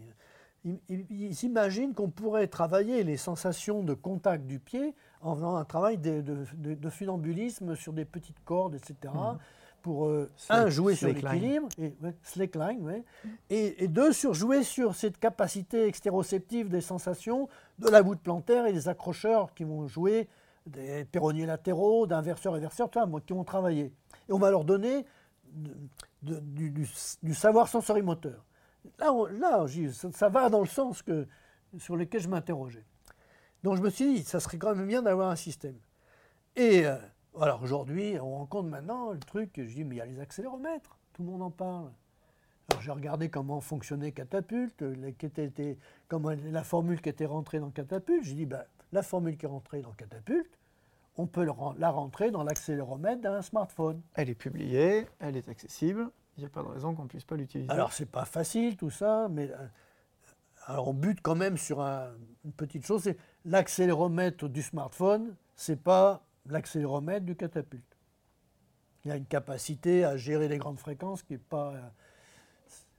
Ils 0.65 1.35
s'imaginent 1.35 1.95
qu'on 1.95 2.11
pourrait 2.11 2.47
travailler 2.47 3.03
les 3.03 3.17
sensations 3.17 3.83
de 3.83 3.95
contact 3.95 4.47
du 4.47 4.59
pied 4.59 4.95
en 5.23 5.35
faisant 5.35 5.57
un 5.57 5.65
travail 5.65 5.97
de, 5.97 6.21
de, 6.21 6.91
funambulisme 6.91 7.75
sur 7.77 7.95
des 7.95 8.05
petites 8.05 8.45
cordes, 8.45 8.75
etc 8.75 9.13
pour, 9.83 10.07
euh, 10.07 10.31
un, 10.49 10.69
jouer 10.69 10.95
sur 10.95 11.09
l'équilibre, 11.09 11.69
et, 11.79 11.95
slackline, 12.23 13.03
et, 13.49 13.85
et, 13.85 13.89
deux, 13.89 14.13
sur 14.13 14.35
jouer 14.35 14.63
sur 14.63 14.95
cette 14.95 15.19
capacité 15.19 15.87
extéroceptive 15.87 16.69
des 16.69 16.81
sensations 16.81 17.49
de 17.79 17.89
la 17.89 18.03
voûte 18.03 18.21
plantaire 18.21 18.67
et 18.67 18.73
des 18.73 18.89
accrocheurs 18.89 19.55
qui 19.55 19.65
vont 19.65 19.87
jouer 19.89 20.29
des 20.67 21.05
perronniers 21.05 21.47
latéraux, 21.47 22.07
d'inverseurs 22.07 22.55
inverseurs, 22.55 22.91
qui 23.27 23.33
vont 23.33 23.45
travailler. 23.45 23.93
Et 24.29 24.33
on 24.33 24.39
va 24.39 24.51
leur 24.51 24.65
donner 24.65 25.05
du, 26.23 26.87
savoir 27.35 27.69
sensorimoteur. 27.69 28.45
Là, 28.99 29.13
là 29.33 29.67
ça, 30.13 30.29
va 30.29 30.49
dans 30.49 30.61
le 30.61 30.67
sens 30.67 31.03
que, 31.03 31.27
sur 31.79 31.97
lequel 31.97 32.21
je 32.21 32.29
m'interrogeais. 32.29 32.85
Donc 33.63 33.77
je 33.77 33.83
me 33.83 33.91
suis 33.91 34.15
dit, 34.15 34.25
ça 34.25 34.41
serait 34.41 34.59
quand 34.59 34.75
même 34.75 34.87
bien 34.87 35.03
d'avoir 35.03 35.31
un 35.31 35.37
système. 35.37 35.77
Et 36.57 36.87
euh, 36.87 36.97
Alors 37.39 37.63
aujourd'hui, 37.63 38.19
on 38.21 38.39
rencontre 38.39 38.69
maintenant 38.69 39.13
le 39.13 39.21
truc, 39.21 39.51
je 39.57 39.75
dis, 39.75 39.85
mais 39.85 39.97
il 39.97 39.99
y 39.99 40.03
a 40.03 40.07
les 40.07 40.21
accéléromètres, 40.21 40.99
tout 41.13 41.23
le 41.23 41.29
monde 41.29 41.43
en 41.43 41.51
parle. 41.51 41.93
Alors 42.71 42.83
j'ai 42.83 42.93
regardé 42.93 43.31
comment 43.31 43.61
fonctionnait 43.61 44.13
Catapulte, 44.13 44.83
la, 44.83 45.09
comment 46.09 46.31
la 46.31 46.65
formule 46.65 47.01
qui 47.01 47.09
était 47.09 47.27
rentrée 47.27 47.59
dans 47.59 47.71
Catapulte. 47.71 48.25
J'ai 48.25 48.35
dit, 48.35 48.47
ben, 48.47 48.65
la 48.93 49.03
formule 49.03 49.37
qui 49.37 49.47
est 49.47 49.49
rentrée 49.49 49.83
dans 49.83 49.93
Catapulte, 49.93 50.60
on 51.17 51.27
peut 51.27 51.45
la 51.79 51.91
rentrer 51.91 52.31
dans 52.31 52.43
l'accéléromètre 52.45 53.21
d'un 53.23 53.43
smartphone. 53.43 54.01
Elle 54.15 54.31
est 54.31 54.35
publiée, 54.35 55.07
elle 55.19 55.37
est 55.37 55.49
accessible. 55.49 56.11
Il 56.37 56.41
n'y 56.41 56.47
a 56.47 56.51
pas 56.51 56.63
de 56.63 56.69
raison 56.69 56.95
qu'on 56.95 57.03
ne 57.05 57.09
puisse 57.09 57.25
pas 57.25 57.37
l'utiliser. 57.37 57.71
Alors 57.71 57.93
c'est 57.93 58.07
pas 58.11 58.25
facile 58.25 58.77
tout 58.77 58.91
ça, 58.91 59.29
mais 59.31 59.51
euh, 59.51 59.67
alors 60.67 60.89
on 60.89 60.95
bute 60.95 61.21
quand 61.23 61.35
même 61.35 61.57
sur 61.59 61.81
un- 61.83 62.11
une 62.45 62.53
petite 62.53 62.87
chose, 62.87 63.03
c'est 63.03 63.19
l'accéléromètre 63.45 64.49
du 64.49 64.63
smartphone, 64.63 65.35
c'est 65.57 65.83
pas 65.83 66.23
l'accéléromètre 66.47 67.27
du 67.27 67.37
catapulte. 67.37 67.85
Il 69.05 69.09
y 69.09 69.13
a 69.13 69.17
une 69.17 69.27
capacité 69.27 70.05
à 70.05 70.17
gérer 70.17 70.49
les 70.49 70.59
grandes 70.59 70.79
fréquences 70.79 71.23
qui 71.23 71.35
est 71.35 71.39
pas, 71.39 71.73
euh, 71.75 71.81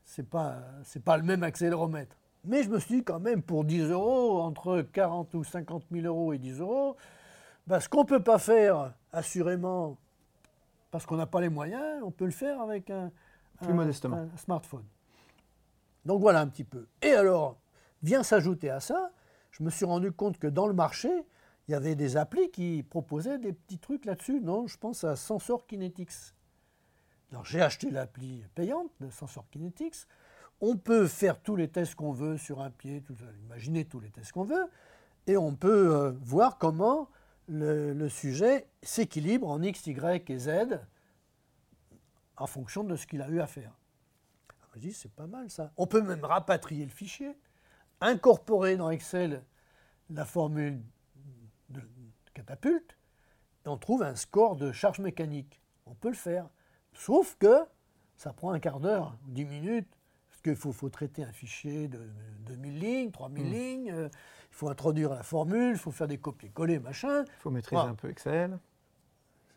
c'est 0.04 0.28
pas, 0.28 0.58
c'est 0.84 1.02
pas 1.02 1.16
le 1.16 1.22
même 1.24 1.42
accéléromètre. 1.42 2.16
Mais 2.44 2.62
je 2.64 2.68
me 2.68 2.78
suis 2.78 2.96
dit 2.96 3.04
quand 3.04 3.20
même 3.20 3.42
pour 3.42 3.64
10 3.64 3.90
euros, 3.90 4.40
entre 4.40 4.82
40 4.82 5.34
ou 5.34 5.42
50 5.44 5.84
000 5.90 6.06
euros 6.06 6.32
et 6.32 6.38
10 6.38 6.60
euros, 6.60 6.96
ben, 7.66 7.80
ce 7.80 7.88
qu'on 7.88 8.02
ne 8.02 8.08
peut 8.08 8.22
pas 8.22 8.38
faire 8.38 8.94
assurément 9.12 9.98
parce 10.90 11.06
qu'on 11.06 11.16
n'a 11.16 11.26
pas 11.26 11.40
les 11.40 11.48
moyens, 11.48 12.02
on 12.04 12.10
peut 12.10 12.26
le 12.26 12.30
faire 12.32 12.60
avec 12.60 12.90
un, 12.90 13.10
Plus 13.60 13.70
un- 13.70 13.74
modestement. 13.74 14.16
un 14.16 14.36
smartphone. 14.36 14.84
Donc 16.04 16.20
voilà 16.20 16.40
un 16.40 16.48
petit 16.48 16.64
peu. 16.64 16.86
Et 17.00 17.12
alors, 17.12 17.56
vient 18.02 18.22
s'ajouter 18.22 18.68
à 18.70 18.80
ça, 18.80 19.10
je 19.52 19.62
me 19.62 19.70
suis 19.70 19.84
rendu 19.84 20.12
compte 20.12 20.38
que 20.38 20.46
dans 20.48 20.66
le 20.66 20.74
marché, 20.74 21.10
il 21.68 21.72
y 21.72 21.74
avait 21.74 21.94
des 21.94 22.16
applis 22.16 22.50
qui 22.50 22.82
proposaient 22.82 23.38
des 23.38 23.52
petits 23.52 23.78
trucs 23.78 24.04
là-dessus. 24.04 24.40
Non, 24.40 24.66
je 24.66 24.76
pense 24.76 25.04
à 25.04 25.14
Sensor 25.16 25.66
Kinetics. 25.66 26.34
Alors 27.30 27.44
j'ai 27.46 27.62
acheté 27.62 27.90
l'appli 27.90 28.44
payante 28.54 28.90
de 29.00 29.08
Sensor 29.08 29.48
Kinetics. 29.50 30.06
On 30.60 30.76
peut 30.76 31.06
faire 31.06 31.40
tous 31.40 31.56
les 31.56 31.68
tests 31.68 31.94
qu'on 31.94 32.12
veut 32.12 32.36
sur 32.36 32.60
un 32.60 32.70
pied, 32.70 33.00
tout 33.02 33.14
imaginer 33.46 33.84
tous 33.84 34.00
les 34.00 34.10
tests 34.10 34.32
qu'on 34.32 34.44
veut, 34.44 34.66
et 35.26 35.36
on 35.36 35.54
peut 35.54 35.94
euh, 35.94 36.12
voir 36.22 36.58
comment 36.58 37.08
le, 37.48 37.92
le 37.92 38.08
sujet 38.08 38.66
s'équilibre 38.82 39.48
en 39.48 39.62
X, 39.62 39.86
Y 39.86 40.30
et 40.30 40.38
Z 40.38 40.50
en 42.36 42.46
fonction 42.46 42.84
de 42.84 42.96
ce 42.96 43.06
qu'il 43.06 43.22
a 43.22 43.28
eu 43.28 43.40
à 43.40 43.46
faire. 43.46 43.72
Alors, 44.48 44.70
je 44.74 44.80
dis, 44.80 44.92
c'est 44.92 45.12
pas 45.12 45.26
mal 45.26 45.50
ça. 45.50 45.72
On 45.76 45.86
peut 45.86 46.02
même 46.02 46.24
rapatrier 46.24 46.84
le 46.84 46.90
fichier, 46.90 47.38
incorporer 48.00 48.76
dans 48.76 48.90
Excel 48.90 49.44
la 50.10 50.24
formule 50.24 50.82
de 51.68 51.80
catapulte, 52.34 52.96
et 53.64 53.68
on 53.68 53.76
trouve 53.76 54.02
un 54.02 54.16
score 54.16 54.56
de 54.56 54.72
charge 54.72 54.98
mécanique. 54.98 55.60
On 55.86 55.94
peut 55.94 56.08
le 56.08 56.14
faire. 56.14 56.48
Sauf 56.92 57.36
que 57.38 57.64
ça 58.16 58.32
prend 58.32 58.50
un 58.50 58.60
quart 58.60 58.80
d'heure, 58.80 59.16
10 59.28 59.44
minutes, 59.44 59.88
parce 60.28 60.42
qu'il 60.42 60.56
faut, 60.56 60.72
faut 60.72 60.90
traiter 60.90 61.24
un 61.24 61.32
fichier 61.32 61.88
de 61.88 62.00
2000 62.46 62.78
lignes, 62.78 63.10
3000 63.10 63.50
lignes, 63.50 63.92
euh, 63.92 64.08
il 64.52 64.54
faut 64.54 64.68
introduire 64.68 65.10
la 65.10 65.22
formule, 65.22 65.70
il 65.72 65.78
faut 65.78 65.90
faire 65.90 66.06
des 66.06 66.18
copier-coller, 66.18 66.78
machin. 66.78 67.24
Il 67.24 67.32
faut 67.40 67.50
maîtriser 67.50 67.80
un 67.82 67.94
peu 67.94 68.10
Excel. 68.10 68.58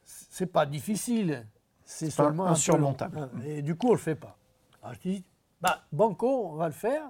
c'est 0.04 0.46
pas 0.48 0.66
difficile, 0.66 1.46
c'est 1.84 2.10
seulement 2.10 2.44
un 2.44 2.48
peu 2.48 2.52
insurmontable. 2.54 3.20
long. 3.20 3.42
Et 3.46 3.62
du 3.62 3.76
coup, 3.76 3.90
on 3.90 3.94
le 3.94 3.98
fait 4.00 4.16
pas. 4.16 4.38
Alors 4.82 4.96
je 4.96 5.00
dis, 5.10 5.24
bah, 5.62 5.84
Banco, 5.92 6.48
on 6.48 6.56
va 6.56 6.68
le 6.68 6.74
faire, 6.74 7.04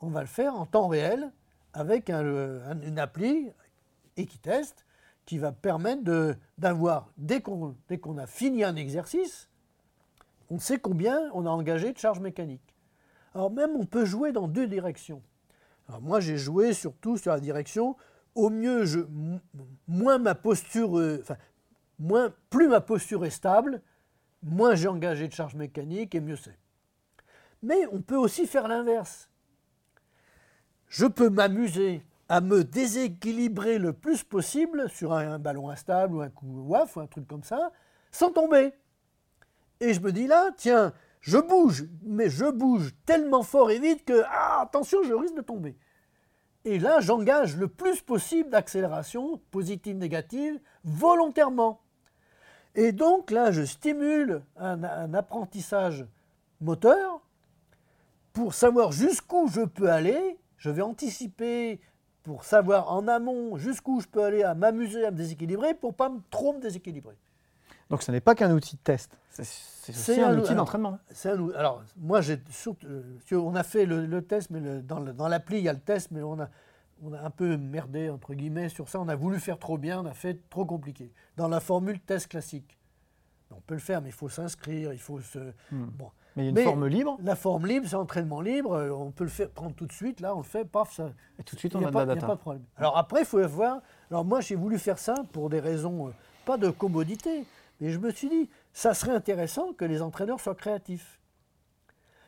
on 0.00 0.08
va 0.08 0.20
le 0.22 0.26
faire 0.26 0.54
en 0.54 0.64
temps 0.66 0.88
réel 0.88 1.30
avec 1.74 2.08
un- 2.10 2.22
le- 2.22 2.62
un- 2.66 2.80
une 2.80 2.98
appli 2.98 3.52
Equitest 4.16 4.84
qui 5.26 5.38
va 5.38 5.52
permettre 5.52 6.02
d'avoir, 6.58 7.10
dès 7.18 7.40
qu'on 7.42 7.76
dès 7.88 7.98
qu'on 7.98 8.18
a 8.18 8.26
fini 8.26 8.64
un 8.64 8.76
exercice, 8.76 9.48
on 10.50 10.58
sait 10.58 10.78
combien 10.78 11.30
on 11.34 11.46
a 11.46 11.50
engagé 11.50 11.92
de 11.92 11.98
charge 11.98 12.18
mécanique. 12.20 12.74
Alors 13.34 13.50
même, 13.50 13.76
on 13.76 13.84
peut 13.84 14.04
jouer 14.04 14.32
dans 14.32 14.48
deux 14.48 14.66
directions. 14.66 15.22
Moi, 16.00 16.20
j'ai 16.20 16.36
joué 16.36 16.72
surtout 16.72 17.16
sur 17.16 17.32
la 17.32 17.40
direction, 17.40 17.96
au 18.34 18.50
mieux, 18.50 18.84
moins 19.88 20.18
ma 20.18 20.34
posture, 20.34 20.98
euh, 20.98 21.18
enfin, 21.22 21.36
moins, 21.98 22.32
plus 22.50 22.68
ma 22.68 22.80
posture 22.80 23.24
est 23.24 23.30
stable, 23.30 23.82
moins 24.42 24.74
j'ai 24.74 24.88
engagé 24.88 25.26
de 25.26 25.32
charge 25.32 25.54
mécanique 25.54 26.14
et 26.14 26.20
mieux 26.20 26.36
c'est. 26.36 26.58
Mais 27.62 27.86
on 27.92 28.00
peut 28.00 28.16
aussi 28.16 28.46
faire 28.46 28.68
l'inverse. 28.68 29.28
Je 30.86 31.06
peux 31.06 31.30
m'amuser 31.30 32.02
à 32.28 32.40
me 32.40 32.62
déséquilibrer 32.62 33.78
le 33.78 33.92
plus 33.92 34.22
possible 34.22 34.88
sur 34.88 35.12
un, 35.12 35.32
un 35.32 35.38
ballon 35.38 35.68
instable 35.68 36.14
ou 36.14 36.20
un 36.20 36.30
coup 36.30 36.62
waf 36.68 36.96
ou 36.96 37.00
un 37.00 37.06
truc 37.06 37.26
comme 37.26 37.42
ça, 37.42 37.72
sans 38.12 38.30
tomber. 38.30 38.72
Et 39.80 39.94
je 39.94 40.00
me 40.00 40.12
dis 40.12 40.26
là, 40.26 40.50
tiens, 40.56 40.92
je 41.20 41.38
bouge, 41.38 41.84
mais 42.02 42.30
je 42.30 42.50
bouge 42.50 42.92
tellement 43.04 43.42
fort 43.42 43.70
et 43.70 43.78
vite 43.78 44.04
que, 44.04 44.22
ah, 44.26 44.62
attention, 44.62 45.02
je 45.02 45.12
risque 45.12 45.36
de 45.36 45.42
tomber. 45.42 45.76
Et 46.64 46.78
là, 46.78 47.00
j'engage 47.00 47.56
le 47.56 47.68
plus 47.68 48.02
possible 48.02 48.50
d'accélération, 48.50 49.40
positive, 49.50 49.96
négative, 49.96 50.60
volontairement. 50.84 51.80
Et 52.74 52.92
donc 52.92 53.30
là, 53.30 53.50
je 53.50 53.62
stimule 53.62 54.42
un, 54.56 55.14
apprentissage 55.14 56.06
moteur 56.60 57.20
pour 58.32 58.54
savoir 58.54 58.92
jusqu'où 58.92 59.48
je 59.48 59.62
peux 59.62 59.90
aller. 59.90 60.38
Je 60.56 60.70
vais 60.70 60.82
anticiper 60.82 61.80
pour 62.22 62.44
savoir 62.44 62.92
en 62.92 63.08
amont 63.08 63.56
jusqu'où 63.56 64.00
je 64.00 64.06
peux 64.06 64.22
aller 64.22 64.42
à 64.42 64.54
m'amuser, 64.54 65.04
à 65.04 65.10
me 65.10 65.16
déséquilibrer 65.16 65.74
pour 65.74 65.94
pas 65.94 66.10
me- 66.10 66.20
trop 66.30 66.52
me 66.52 66.60
déséquilibrer. 66.60 67.16
Donc 67.90 68.02
ce 68.02 68.12
n'est 68.12 68.20
pas 68.20 68.34
qu'un 68.34 68.52
outil 68.52 68.76
de 68.76 68.80
test, 68.80 69.16
c'est 69.30 70.22
un, 70.22 70.30
un- 70.30 70.38
outil 70.38 70.54
d'entraînement. 70.54 70.98
Alors, 71.56 71.82
moi, 71.96 72.20
j'ai 72.20 72.40
surtout, 72.50 72.86
euh, 72.86 73.02
on 73.32 73.54
a 73.56 73.62
fait 73.64 73.84
le, 73.84 74.06
le 74.06 74.22
test, 74.22 74.50
mais 74.50 74.60
le- 74.60 74.80
dans 74.82 75.28
l'appli, 75.28 75.58
il 75.58 75.64
y 75.64 75.68
a 75.68 75.72
le 75.72 75.80
test, 75.80 76.10
mais 76.12 76.22
on 76.22 76.38
a, 76.40 76.48
on 77.02 77.12
a 77.12 77.20
un 77.20 77.30
peu 77.30 77.56
merdé, 77.56 78.08
entre 78.08 78.34
guillemets, 78.34 78.68
sur 78.68 78.88
ça. 78.88 79.00
On 79.00 79.08
a 79.08 79.16
voulu 79.16 79.40
faire 79.40 79.58
trop 79.58 79.76
bien, 79.78 80.00
on 80.00 80.06
a 80.06 80.12
fait 80.14 80.38
trop 80.50 80.64
compliqué. 80.64 81.10
Dans 81.36 81.48
la 81.48 81.58
formule 81.60 81.98
test 82.00 82.28
classique. 82.28 82.76
On 83.52 83.60
peut 83.60 83.74
le 83.74 83.80
faire, 83.80 84.00
mais 84.00 84.10
il 84.10 84.14
faut 84.14 84.28
s'inscrire, 84.28 84.92
il 84.92 85.00
faut 85.00 85.20
se... 85.20 85.40
Bon. 85.72 86.10
Mais 86.36 86.44
il 86.44 86.44
y 86.44 86.46
a 86.46 86.50
une 86.50 86.54
Mais 86.54 86.62
forme 86.62 86.86
libre, 86.86 87.18
La 87.24 87.34
forme 87.34 87.66
libre, 87.66 87.86
c'est 87.88 87.96
entraînement 87.96 88.40
libre, 88.40 88.74
euh, 88.74 88.90
on 88.90 89.10
peut 89.10 89.24
le 89.24 89.30
faire, 89.30 89.50
prendre 89.50 89.74
tout 89.74 89.86
de 89.86 89.92
suite, 89.92 90.20
là, 90.20 90.32
on 90.36 90.38
le 90.38 90.44
fait, 90.44 90.64
paf, 90.64 90.94
ça... 90.94 91.10
et 91.40 91.42
tout 91.42 91.56
de 91.56 91.58
suite 91.58 91.74
on 91.74 91.80
n'y 91.80 91.84
a, 91.86 91.88
a, 91.88 91.90
de 91.90 91.94
pas- 91.96 92.04
la 92.04 92.14
il 92.14 92.20
y 92.20 92.22
a 92.22 92.26
pas 92.28 92.36
de 92.36 92.40
problème. 92.40 92.62
Alors 92.76 92.96
après, 92.96 93.22
il 93.22 93.26
faut 93.26 93.44
voir. 93.48 93.80
Alors 94.12 94.24
moi, 94.24 94.40
j'ai 94.40 94.54
voulu 94.54 94.78
faire 94.78 95.00
ça 95.00 95.14
pour 95.32 95.50
des 95.50 95.58
raisons, 95.58 96.06
euh, 96.06 96.10
pas 96.44 96.56
de 96.58 96.70
commodité, 96.70 97.44
mais 97.80 97.90
je 97.90 97.98
me 97.98 98.10
suis 98.10 98.28
dit, 98.28 98.48
ça 98.72 98.94
serait 98.94 99.12
intéressant 99.12 99.72
que 99.72 99.84
les 99.84 100.02
entraîneurs 100.02 100.40
soient 100.40 100.54
créatifs. 100.54 101.20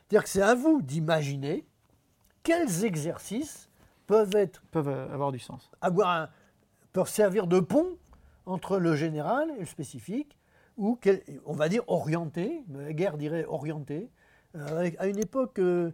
C'est-à-dire 0.09 0.25
que 0.25 0.29
c'est 0.31 0.43
à 0.43 0.55
vous 0.55 0.83
d'imaginer 0.83 1.67
quels 2.43 2.85
exercices 2.85 3.69
peuvent 4.07 4.35
être, 4.35 4.63
peuvent 4.71 4.89
euh, 4.89 5.13
avoir 5.13 5.33
du 5.33 5.39
sens. 5.39 5.71
avoir 5.81 6.09
un- 6.11 6.29
peuvent 6.93 7.09
servir 7.09 7.47
de 7.47 7.61
pont 7.61 7.97
entre 8.45 8.79
le 8.79 8.95
général 8.97 9.51
et 9.57 9.61
le 9.61 9.67
spécifique, 9.67 10.37
ou 10.77 10.99
quel- 11.01 11.23
on 11.47 11.53
va 11.55 11.69
dire 11.69 11.83
orienté, 11.87 12.65
la 12.69 12.93
guerre 12.93 13.17
dirait 13.17 13.45
orienté. 13.47 14.11
Euh, 14.57 14.91
à 14.99 15.07
une 15.07 15.19
époque, 15.19 15.59
euh, 15.59 15.93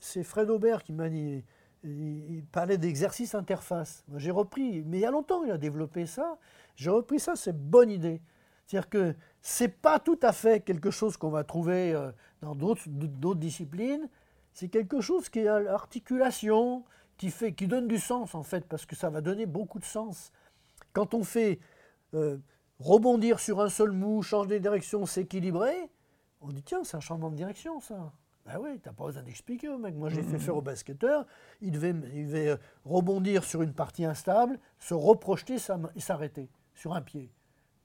c'est- 0.00 0.22
Fred 0.24 0.50
Aubert 0.50 0.82
qui 0.82 0.92
m'a 0.92 1.08
dit, 1.08 1.44
il, 1.84 2.42
parlait 2.50 2.78
d'exercice 2.78 3.34
interface. 3.34 4.04
J'ai 4.16 4.30
repris, 4.32 4.82
mais 4.86 4.98
il 4.98 5.00
y 5.00 5.06
a 5.06 5.10
longtemps 5.12 5.44
il 5.44 5.50
a 5.52 5.58
développé 5.58 6.06
ça. 6.06 6.38
J'ai 6.74 6.90
repris 6.90 7.20
ça, 7.20 7.36
c'est 7.36 7.50
une 7.50 7.56
bonne 7.58 7.90
idée. 7.90 8.20
C'est-à-dire 8.68 8.90
que 8.90 9.14
c'est 9.40 9.80
pas 9.80 9.98
tout 9.98 10.18
à 10.20 10.30
fait 10.30 10.60
quelque 10.60 10.90
chose 10.90 11.16
qu'on 11.16 11.30
va 11.30 11.42
trouver 11.42 11.94
euh, 11.94 12.12
dans 12.42 12.54
d'autres 12.54 13.40
disciplines. 13.40 14.10
C'est 14.52 14.68
quelque 14.68 15.00
chose 15.00 15.30
qui 15.30 15.48
a 15.48 15.58
l'articulation, 15.58 16.84
qui 17.16 17.30
fait, 17.30 17.54
qui 17.54 17.66
donne 17.66 17.88
du 17.88 17.96
sens 17.96 18.34
en 18.34 18.42
fait, 18.42 18.66
parce 18.66 18.84
que 18.84 18.94
ça 18.94 19.08
va 19.08 19.22
donner 19.22 19.46
beaucoup 19.46 19.78
de 19.78 19.86
sens. 19.86 20.32
Quand 20.92 21.14
on 21.14 21.24
fait 21.24 21.60
euh, 22.12 22.36
rebondir 22.78 23.40
sur 23.40 23.62
un 23.62 23.70
seul 23.70 23.90
mou, 23.90 24.20
changer 24.22 24.58
de 24.58 24.58
direction, 24.58 25.06
s'équilibrer, 25.06 25.90
on 26.42 26.48
dit 26.48 26.62
tiens, 26.62 26.84
c'est 26.84 26.98
un 26.98 27.00
changement 27.00 27.30
de 27.30 27.36
direction 27.36 27.80
ça. 27.80 28.12
Ben 28.44 28.58
oui, 28.60 28.78
t'as 28.82 28.92
pas 28.92 29.06
besoin 29.06 29.22
d'expliquer 29.22 29.70
au 29.70 29.78
mec. 29.78 29.94
Moi 29.94 30.10
j'ai 30.10 30.22
fait 30.22 30.38
faire 30.38 30.56
au 30.56 30.62
basketteur, 30.62 31.24
il 31.62 31.72
devait, 31.72 31.94
il 32.12 32.26
devait 32.26 32.48
euh, 32.48 32.56
rebondir 32.84 33.44
sur 33.44 33.62
une 33.62 33.72
partie 33.72 34.04
instable, 34.04 34.58
se 34.78 34.92
reprojeter 34.92 35.56
et 35.96 36.00
s'arrêter 36.00 36.50
sur 36.74 36.92
un 36.92 37.00
pied. 37.00 37.32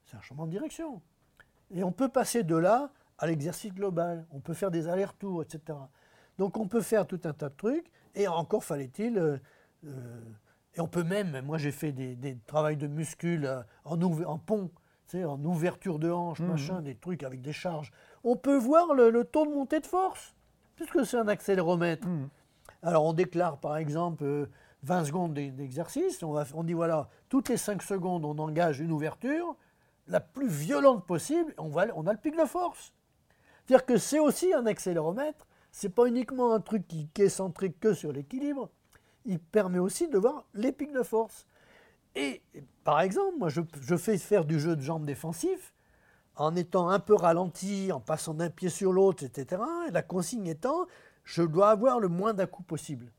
C'est 0.06 0.18
un 0.18 0.22
changement 0.22 0.46
de 0.46 0.52
direction. 0.52 1.02
Et 1.72 1.84
on 1.84 1.92
peut 1.92 2.10
passer 2.10 2.44
de 2.44 2.56
là 2.56 2.92
à 3.18 3.28
l'exercice 3.28 3.74
global. 3.74 4.26
On 4.32 4.40
peut 4.40 4.54
faire 4.54 4.72
des 4.72 4.88
allers-retours, 4.88 5.44
etc. 5.44 5.78
Donc 6.38 6.58
on 6.58 6.68
peut 6.68 6.82
faire 6.82 7.06
tout 7.08 7.20
un 7.26 7.34
tas 7.34 7.50
de 7.50 7.56
trucs. 7.56 7.90
Et 8.16 8.28
encore 8.28 8.64
fallait-il. 8.64 9.18
euh, 9.18 9.38
euh, 9.86 10.22
et 10.76 10.82
on 10.82 10.88
peut 10.88 11.04
même, 11.04 11.42
moi 11.46 11.58
j'ai 11.60 11.72
fait 11.72 11.92
des, 11.92 12.16
des 12.16 12.38
travails 12.48 12.78
de 12.78 12.88
muscles 12.88 13.46
euh, 13.46 13.62
en, 13.86 14.38
pont, 14.40 14.72
tu 15.08 15.18
sais, 15.18 15.24
en 15.24 15.44
ouverture 15.44 16.00
de 16.00 16.10
hanche, 16.10 16.40
machin, 16.48 16.82
des 16.82 16.96
trucs 16.96 17.22
avec 17.24 17.42
des 17.42 17.54
charges. 17.54 17.92
On 18.24 18.36
peut 18.36 18.58
voir 18.58 18.94
le, 18.96 19.10
le 19.12 19.24
taux 19.24 19.46
de 19.46 19.52
montée 19.52 19.80
de 19.80 19.86
force, 19.86 20.34
puisque 20.76 21.06
c'est 21.06 21.18
un 21.18 21.28
accéléromètre. 21.28 22.08
Alors 22.82 23.06
on 23.06 23.14
déclare 23.14 23.60
par 23.60 23.78
exemple 23.78 24.24
euh, 24.24 24.48
20 24.84 25.06
secondes 25.06 25.34
d'e- 25.36 25.52
d'exercice, 25.52 26.22
on, 26.24 26.36
on 26.56 26.64
dit 26.64 26.74
voilà, 26.74 27.08
toutes 27.30 27.50
les 27.50 27.58
5 27.58 27.82
secondes 27.84 28.26
on 28.26 28.38
engage 28.40 28.80
une 28.80 28.92
ouverture, 28.92 29.56
la 30.08 30.20
plus 30.20 30.48
violente 30.48 31.06
possible, 31.06 31.54
on, 31.58 31.70
va, 31.70 31.88
on 31.96 32.08
a 32.08 32.12
le 32.14 32.20
pic 32.20 32.38
de 32.38 32.46
force. 32.46 32.94
C'est-à-dire 33.66 33.86
que 33.86 33.98
c'est 33.98 34.20
aussi 34.20 34.54
un 34.54 34.66
accéléromètre, 34.66 35.48
c'est 35.72 35.90
pas 35.90 36.06
uniquement 36.06 36.54
un 36.54 36.60
truc 36.60 36.88
qui, 36.88 37.10
est 37.18 37.30
centré 37.30 37.72
que 37.72 37.94
sur 37.94 38.12
l'équilibre, 38.12 38.70
il 39.26 39.40
permet 39.40 39.80
aussi 39.80 40.08
de 40.08 40.18
voir 40.18 40.46
les 40.54 40.72
pics 40.72 40.92
de 40.92 41.04
force. 41.04 41.48
Et 42.16 42.44
par 42.84 43.02
exemple, 43.02 43.38
moi 43.40 43.50
je, 43.50 43.96
fais 43.98 44.18
faire 44.18 44.46
du 44.46 44.60
jeu 44.60 44.76
de 44.76 44.82
jambes 44.82 45.06
défensif 45.06 45.74
en 46.36 46.56
étant 46.56 46.90
un 46.90 47.00
peu 47.00 47.16
ralenti, 47.16 47.92
en 47.92 48.00
passant 48.00 48.34
d'un 48.34 48.50
pied 48.50 48.70
sur 48.70 48.92
l'autre, 48.92 49.24
etc. 49.24 49.62
Et 49.88 49.92
la 49.92 50.02
consigne 50.02 50.48
étant, 50.48 50.88
je 51.24 51.44
dois 51.44 51.70
avoir 51.70 52.00
le 52.00 52.08
moins 52.08 52.34
d'un 52.34 52.48
coup 52.48 52.64
possible. 52.64 53.12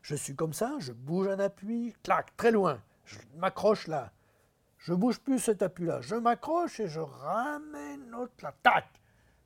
Je 0.00 0.16
suis 0.16 0.34
comme 0.34 0.52
ça, 0.52 0.74
je 0.78 0.92
bouge 0.92 1.28
un 1.28 1.38
appui, 1.38 1.94
clac, 2.02 2.36
très 2.36 2.50
loin, 2.50 2.80
je 3.04 3.18
m'accroche 3.36 3.86
là. 3.86 4.10
Je 4.82 4.94
bouge 4.94 5.20
plus 5.20 5.38
cet 5.38 5.62
appui-là, 5.62 6.00
je 6.00 6.16
m'accroche 6.16 6.80
et 6.80 6.88
je 6.88 6.98
ramène 6.98 8.10
l'autre 8.10 8.34
là, 8.42 8.52
tac. 8.64 8.86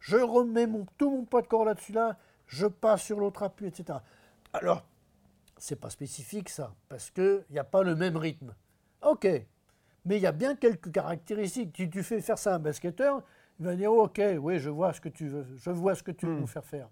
Je 0.01 0.17
remets 0.17 0.67
mon, 0.67 0.87
tout 0.97 1.11
mon 1.11 1.25
poids 1.25 1.43
de 1.43 1.47
corps 1.47 1.67
là-dessus 1.67 1.93
là, 1.93 2.17
je 2.47 2.67
passe 2.67 3.03
sur 3.03 3.21
l'autre 3.21 3.43
appui, 3.43 3.67
etc. 3.67 3.99
Alors, 4.55 4.87
c'est 5.59 5.77
pas 5.77 5.91
spécifique 5.91 6.49
ça, 6.49 6.75
parce 6.89 7.11
qu'il 7.11 7.45
n'y 7.51 7.59
a 7.59 7.65
pas 7.65 7.83
le 7.83 7.95
même 7.95 8.17
rythme. 8.17 8.55
Ok, 9.03 9.27
mais 10.07 10.17
il 10.17 10.23
y 10.23 10.27
a 10.27 10.33
bien 10.33 10.57
quelques 10.57 10.91
caractéristiques. 10.91 11.77
Si 11.77 11.91
tu 11.91 12.03
fais 12.03 12.23
faire 12.23 12.39
ça 12.39 12.53
à 12.53 12.57
un 12.57 12.59
basketteur, 12.59 13.23
il 13.61 13.67
va 13.67 13.77
dire 13.77 13.93
ok, 13.93 14.23
oui, 14.41 14.59
je 14.59 14.71
vois 14.71 14.95
ce 14.95 15.03
que 15.03 15.11
tu 15.11 15.29
veux, 15.29 15.47
je 15.55 15.71
vois 15.71 15.95
ce 15.95 16.03
que 16.03 16.13
tu 16.13 16.25
veux 16.25 16.37
hmm. 16.37 16.41
nous 16.41 16.47
faire 16.47 16.65
faire. 16.65 16.89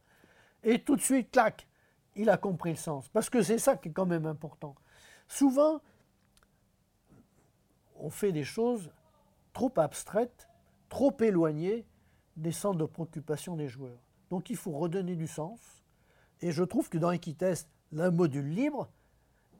Et 0.63 0.83
tout 0.83 0.97
de 0.97 1.01
suite, 1.01 1.31
clac, 1.31 1.67
il 2.15 2.29
a 2.29 2.37
compris 2.37 2.71
le 2.71 2.77
sens. 2.77 3.09
Parce 3.09 3.31
que 3.31 3.41
c'est 3.41 3.59
ça 3.59 3.77
qui 3.77 3.89
est 3.89 3.93
quand 3.93 4.05
même 4.05 4.27
important. 4.27 4.75
Souvent, 5.29 5.81
on 8.05 8.11
fait 8.11 8.33
des 8.33 8.45
choses 8.45 8.91
trop 9.55 9.73
abstraites, 9.77 10.49
trop 10.91 11.17
éloignées 11.21 11.87
des 12.37 12.53
centres 12.53 12.79
de 12.79 12.85
préoccupation 12.85 13.57
des 13.57 13.69
joueurs. 13.69 13.99
Donc 14.29 14.51
il 14.51 14.57
faut 14.57 14.73
redonner 14.73 15.17
du 15.17 15.27
sens. 15.27 15.61
Et 16.43 16.53
je 16.53 16.63
trouve 16.63 16.91
que 16.91 16.99
dans 16.99 17.11
Equitest, 17.11 17.69
le 17.93 18.11
module 18.11 18.49
libre, 18.49 18.91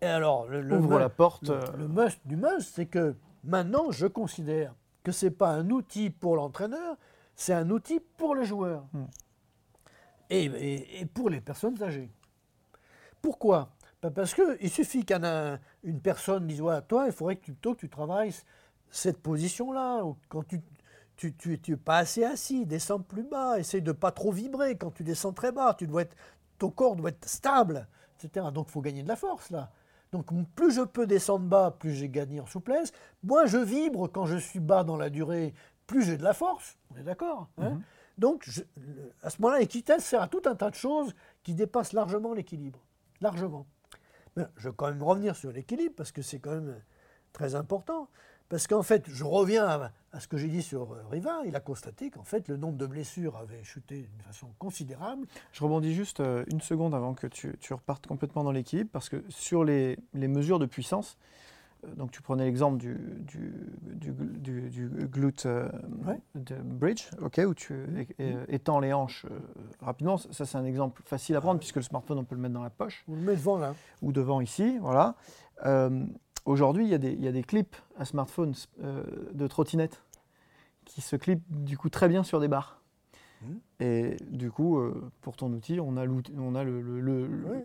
et 0.03 0.07
alors 0.07 0.47
le, 0.47 0.71
ouvre 0.77 0.99
la 0.99 1.09
porte. 1.09 1.49
Le, 1.49 1.89
must 1.89 2.21
du 2.27 2.37
must, 2.37 2.75
c'est 2.75 2.87
que 2.87 3.17
maintenant 3.45 3.91
je 3.91 4.07
considère 4.07 4.75
que 5.03 5.13
ce 5.13 5.27
n'est 5.27 5.33
pas 5.33 5.51
un 5.51 5.71
outil 5.71 6.11
pour 6.11 6.37
l'entraîneur, 6.37 6.99
c'est 7.35 7.55
un 7.55 7.71
outil 7.71 8.01
pour 8.19 8.35
le 8.35 8.45
joueur. 8.45 8.85
Hmm. 8.93 9.07
Et, 10.29 11.07
pour 11.15 11.31
les 11.31 11.41
personnes 11.41 11.81
âgées. 11.83 12.11
Pourquoi? 13.23 13.71
Parce 14.11 14.35
qu'il 14.35 14.71
suffit 14.71 15.05
qu'une 15.05 16.01
personne 16.03 16.47
dise 16.47 16.61
ouais, 16.61 16.83
Toi, 16.83 17.07
il 17.07 17.13
faudrait 17.13 17.37
que 17.37 17.53
tu, 17.53 17.77
tu 17.77 17.89
travailles 17.89 18.35
cette 18.91 19.19
position-là. 19.19 20.03
Quand 20.29 20.43
tu 20.47 20.61
tu 21.17 21.35
n'es 21.69 21.77
pas 21.77 21.99
assez 21.99 22.25
assis, 22.25 22.67
descends 22.67 23.01
plus 23.01 23.23
bas, 23.23 23.59
essaye 23.59 23.83
de 23.83 23.93
pas 23.93 24.11
trop 24.11 24.33
vibrer. 24.33 24.77
Quand 24.77 24.91
tu 24.91 25.05
descends 25.05 25.33
très 25.33 25.53
bas, 25.53 25.75
tu 25.75 25.87
dois 25.87 26.03
être, 26.03 26.17
ton 26.59 26.71
corps 26.71 26.97
doit 26.97 27.11
être 27.11 27.29
stable, 27.29 27.87
etc. 28.19 28.47
Donc 28.53 28.67
il 28.69 28.73
faut 28.73 28.81
gagner 28.81 29.03
de 29.03 29.09
la 29.09 29.17
force 29.17 29.51
là. 29.51 29.71
Donc 30.13 30.27
plus 30.55 30.73
je 30.73 30.83
peux 30.83 31.07
descendre 31.07 31.47
bas, 31.47 31.71
plus 31.71 31.93
j'ai 31.93 32.09
gagné 32.09 32.41
en 32.41 32.47
souplesse. 32.47 32.93
Moins 33.23 33.47
je 33.47 33.59
vibre 33.59 34.09
quand 34.09 34.27
je 34.27 34.37
suis 34.37 34.61
bas 34.61 34.85
dans 34.85 34.97
la 34.97 35.11
durée, 35.11 35.55
plus 35.87 36.03
j'ai 36.03 36.17
de 36.17 36.23
la 36.23 36.35
force. 36.35 36.79
On 36.93 36.97
est 36.97 37.05
d'accord 37.05 37.49
hein? 37.59 37.71
Mhm. 37.71 37.83
Donc 38.19 38.49
à 39.23 39.31
ce 39.31 39.41
moment-là, 39.43 39.61
l'équité 39.61 39.99
sert 39.99 40.23
à 40.23 40.29
tout 40.29 40.43
un 40.47 40.55
tas 40.55 40.71
de 40.71 40.77
choses 40.77 41.15
qui 41.43 41.55
dépassent 41.55 41.93
largement 41.93 42.33
l'équilibre. 42.33 42.81
Largement. 43.21 43.67
Mais 44.37 44.45
je 44.57 44.69
vais 44.69 44.75
quand 44.77 44.89
même 44.89 45.03
revenir 45.03 45.37
sur 45.37 45.53
l'équilibre 45.53 45.95
parce 45.97 46.13
que 46.13 46.23
c'est 46.23 46.39
quand 46.39 46.53
même 46.53 46.75
très 47.33 47.55
important. 47.55 48.09
Parce 48.49 48.67
qu'en 48.67 48.83
fait, 48.83 49.05
je 49.09 49.25
reviens 49.25 49.67
à, 50.13 50.21
ce 50.21 50.29
que 50.29 50.37
j'ai 50.37 50.49
dit 50.49 50.63
sur 50.63 50.93
euh, 50.93 51.03
Riva, 51.11 51.41
il 51.47 51.57
a 51.57 51.61
constaté 51.61 52.11
qu'en 52.11 52.25
fait, 52.25 52.47
le 52.49 52.57
nombre 52.57 52.77
de 52.77 52.87
blessures 52.87 53.37
avait 53.37 53.65
chuté 53.65 54.03
d'une 54.03 54.21
façon 54.21 54.49
considérable. 54.59 55.27
Je 55.53 55.65
rebondis 55.65 55.95
juste 55.95 56.21
euh, 56.21 56.45
une 56.53 56.61
seconde 56.61 56.95
avant 56.95 57.15
que 57.15 57.27
tu, 57.27 57.57
repartes 57.71 58.07
complètement 58.07 58.45
dans 58.45 58.53
l'équilibre, 58.53 58.91
parce 58.93 59.09
que 59.09 59.25
sur 59.29 59.65
les, 59.65 59.97
mesures 60.13 60.59
de 60.59 60.67
puissance, 60.67 61.17
donc 61.97 62.11
tu 62.11 62.23
prenais 62.23 62.45
l'exemple 62.45 62.79
du, 62.79 62.97
du, 63.27 63.53
du, 63.91 64.89
glute 65.07 65.47
de 65.47 66.55
bridge, 66.63 67.11
où 67.21 67.55
tu 67.55 67.75
étends 68.49 68.81
les 68.81 68.93
hanches 68.93 69.27
rapidement. 69.81 70.17
Ça, 70.17 70.47
c'est 70.47 70.59
un 70.59 70.65
exemple 70.65 71.03
facile 71.05 71.37
à 71.37 71.41
prendre, 71.41 71.59
puisque 71.59 71.77
le 71.77 71.83
smartphone, 71.83 72.19
on 72.19 72.25
peut 72.25 72.35
le 72.35 72.41
mettre 72.41 72.55
dans 72.55 72.63
la 72.63 72.71
poche. 72.71 73.05
On 73.09 73.15
le 73.15 73.21
met 73.21 73.37
devant, 73.37 73.59
là. 73.59 73.75
Ou 74.03 74.13
devant, 74.13 74.41
ici, 74.41 74.79
voilà. 74.81 75.17
Aujourd'hui, 76.45 76.85
il, 76.85 76.91
y 76.91 77.29
a 77.29 77.33
des 77.33 77.43
clips 77.43 77.77
à 77.99 78.05
smartphone 78.05 78.55
euh, 78.83 79.03
de 79.33 79.47
trottinette 79.47 80.03
qui 80.85 81.01
se 81.01 81.17
clipent 81.17 81.43
du 81.49 81.79
coup 81.79 81.89
très 81.89 82.07
bien 82.07 82.23
sur 82.23 82.39
des 82.39 82.49
barres. 82.49 82.83
Et 83.81 84.17
du 84.31 84.51
coup, 84.51 84.79
euh, 84.79 85.11
pour 85.21 85.37
ton 85.37 85.53
outil, 85.53 85.79
on 85.81 85.97
a 85.97 86.05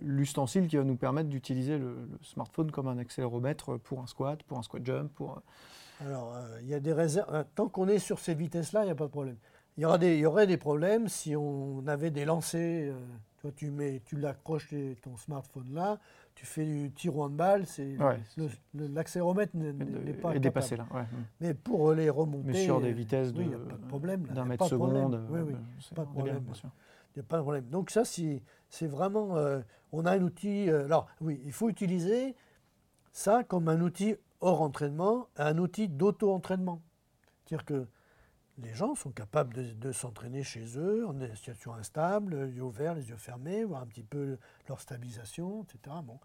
l'ustensile 0.02 0.68
qui 0.68 0.78
va 0.78 0.84
nous 0.84 0.96
permettre 0.96 1.30
d'utiliser 1.30 1.78
le, 1.78 1.96
smartphone 2.22 2.72
comme 2.72 2.88
un 2.88 2.98
accéléromètre 2.98 3.78
pour 3.80 4.02
un 4.02 4.08
squat, 4.08 4.42
pour 4.44 4.58
un 4.58 4.64
squat 4.64 4.86
jump. 4.86 5.12
Pour... 5.14 5.38
Euh, 5.38 6.06
Alors, 6.06 6.36
il 6.62 6.68
y 6.68 6.74
a 6.74 6.80
des 6.80 6.94
réserves. 6.94 7.46
Tant 7.56 7.68
qu'on 7.68 7.88
est 7.88 8.00
sur 8.00 8.20
ces 8.20 8.34
vitesses-là, 8.34 8.84
il 8.84 8.86
n'y 8.86 8.92
a 8.92 8.96
pas 8.96 9.06
de 9.06 9.12
problème. 9.12 9.38
Il 9.78 9.82
y, 9.82 10.18
y 10.18 10.26
aurait 10.26 10.48
des 10.48 10.58
problèmes 10.58 11.08
si 11.08 11.36
on 11.36 11.86
avait 11.88 12.12
des 12.12 12.26
lancers. 12.26 12.94
toi, 13.42 13.52
tu, 13.56 13.70
mets, 13.72 14.02
tu 14.06 14.18
l'accroches 14.18 14.74
ton 15.02 15.16
smartphone 15.16 15.74
là, 15.74 16.00
tu 16.40 16.46
fais 16.46 16.64
du 16.64 16.90
tir 16.92 17.12
de 17.12 17.36
balle, 17.36 17.66
c'est 17.66 17.98
l'accéléromètre 18.74 19.52
n'est 19.58 20.14
pas 20.14 20.34
est 20.34 20.40
dépassé 20.40 20.78
là. 20.78 20.88
Mais 21.42 21.54
pour 21.54 21.92
les 21.92 22.10
remonter, 22.10 22.48
mais 22.48 22.64
sur 22.64 22.80
des 22.80 22.94
vitesses 22.94 23.34
de, 23.34 23.44
d'un 24.34 24.46
mètre 24.46 24.66
seconde, 24.66 25.22
oui, 25.30 25.42
oui, 25.42 25.54
pas 25.94 26.06
de 26.06 26.10
problème. 26.10 26.42
Il 26.46 27.20
n'y 27.20 27.20
a 27.20 27.24
pas 27.28 27.38
de 27.40 27.42
problème. 27.42 27.66
Donc 27.66 27.90
ça, 27.90 28.04
c'est 28.06 28.88
vraiment, 28.88 29.36
euh, 29.36 29.60
on 29.92 30.06
a 30.06 30.14
un 30.14 30.22
outil. 30.22 30.70
Euh, 30.70 30.86
alors 30.86 31.08
oui, 31.20 31.42
il 31.44 31.52
faut 31.52 31.68
utiliser 31.68 32.36
ça 33.12 33.44
comme 33.44 33.68
un 33.68 33.82
outil 33.82 34.16
hors 34.40 34.62
entraînement, 34.62 35.28
un 35.36 35.58
outil 35.58 35.90
d'auto-entraînement. 35.90 36.82
C'est-à-dire 37.44 37.66
que 37.66 37.88
les 38.62 38.74
gens 38.74 38.96
sont 38.96 39.12
capables 39.12 39.78
de, 39.78 39.92
s'entraîner 39.92 40.44
chez 40.44 40.78
eux 40.78 41.08
en 41.08 41.14
situation 41.36 41.74
instable, 41.74 42.46
les 42.46 42.56
yeux 42.56 42.64
ouverts, 42.64 42.94
les 42.94 43.10
yeux 43.10 43.18
fermés, 43.18 43.64
voir 43.64 43.82
un 43.82 43.88
petit 43.88 44.04
peu 44.04 44.38
leur 44.68 44.80
stabilisation, 44.80 45.64
etc. 45.64 45.96
Bon. 46.04 46.20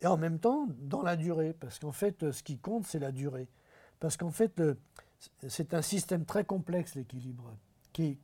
Et 0.00 0.06
en 0.06 0.16
même 0.16 0.38
temps, 0.38 0.66
dans 0.80 1.02
la 1.02 1.16
durée, 1.16 1.52
parce 1.52 1.78
qu'en 1.78 1.92
fait, 1.92 2.30
ce 2.32 2.42
qui 2.42 2.58
compte, 2.58 2.86
c'est 2.86 2.98
la 2.98 3.12
durée. 3.12 3.48
Parce 4.00 4.16
qu'en 4.16 4.30
fait, 4.32 4.60
c'est 5.48 5.74
un 5.74 5.82
système 5.82 6.24
très 6.24 6.44
complexe, 6.44 6.94
l'équilibre, 6.94 7.56
qui, 7.92 8.18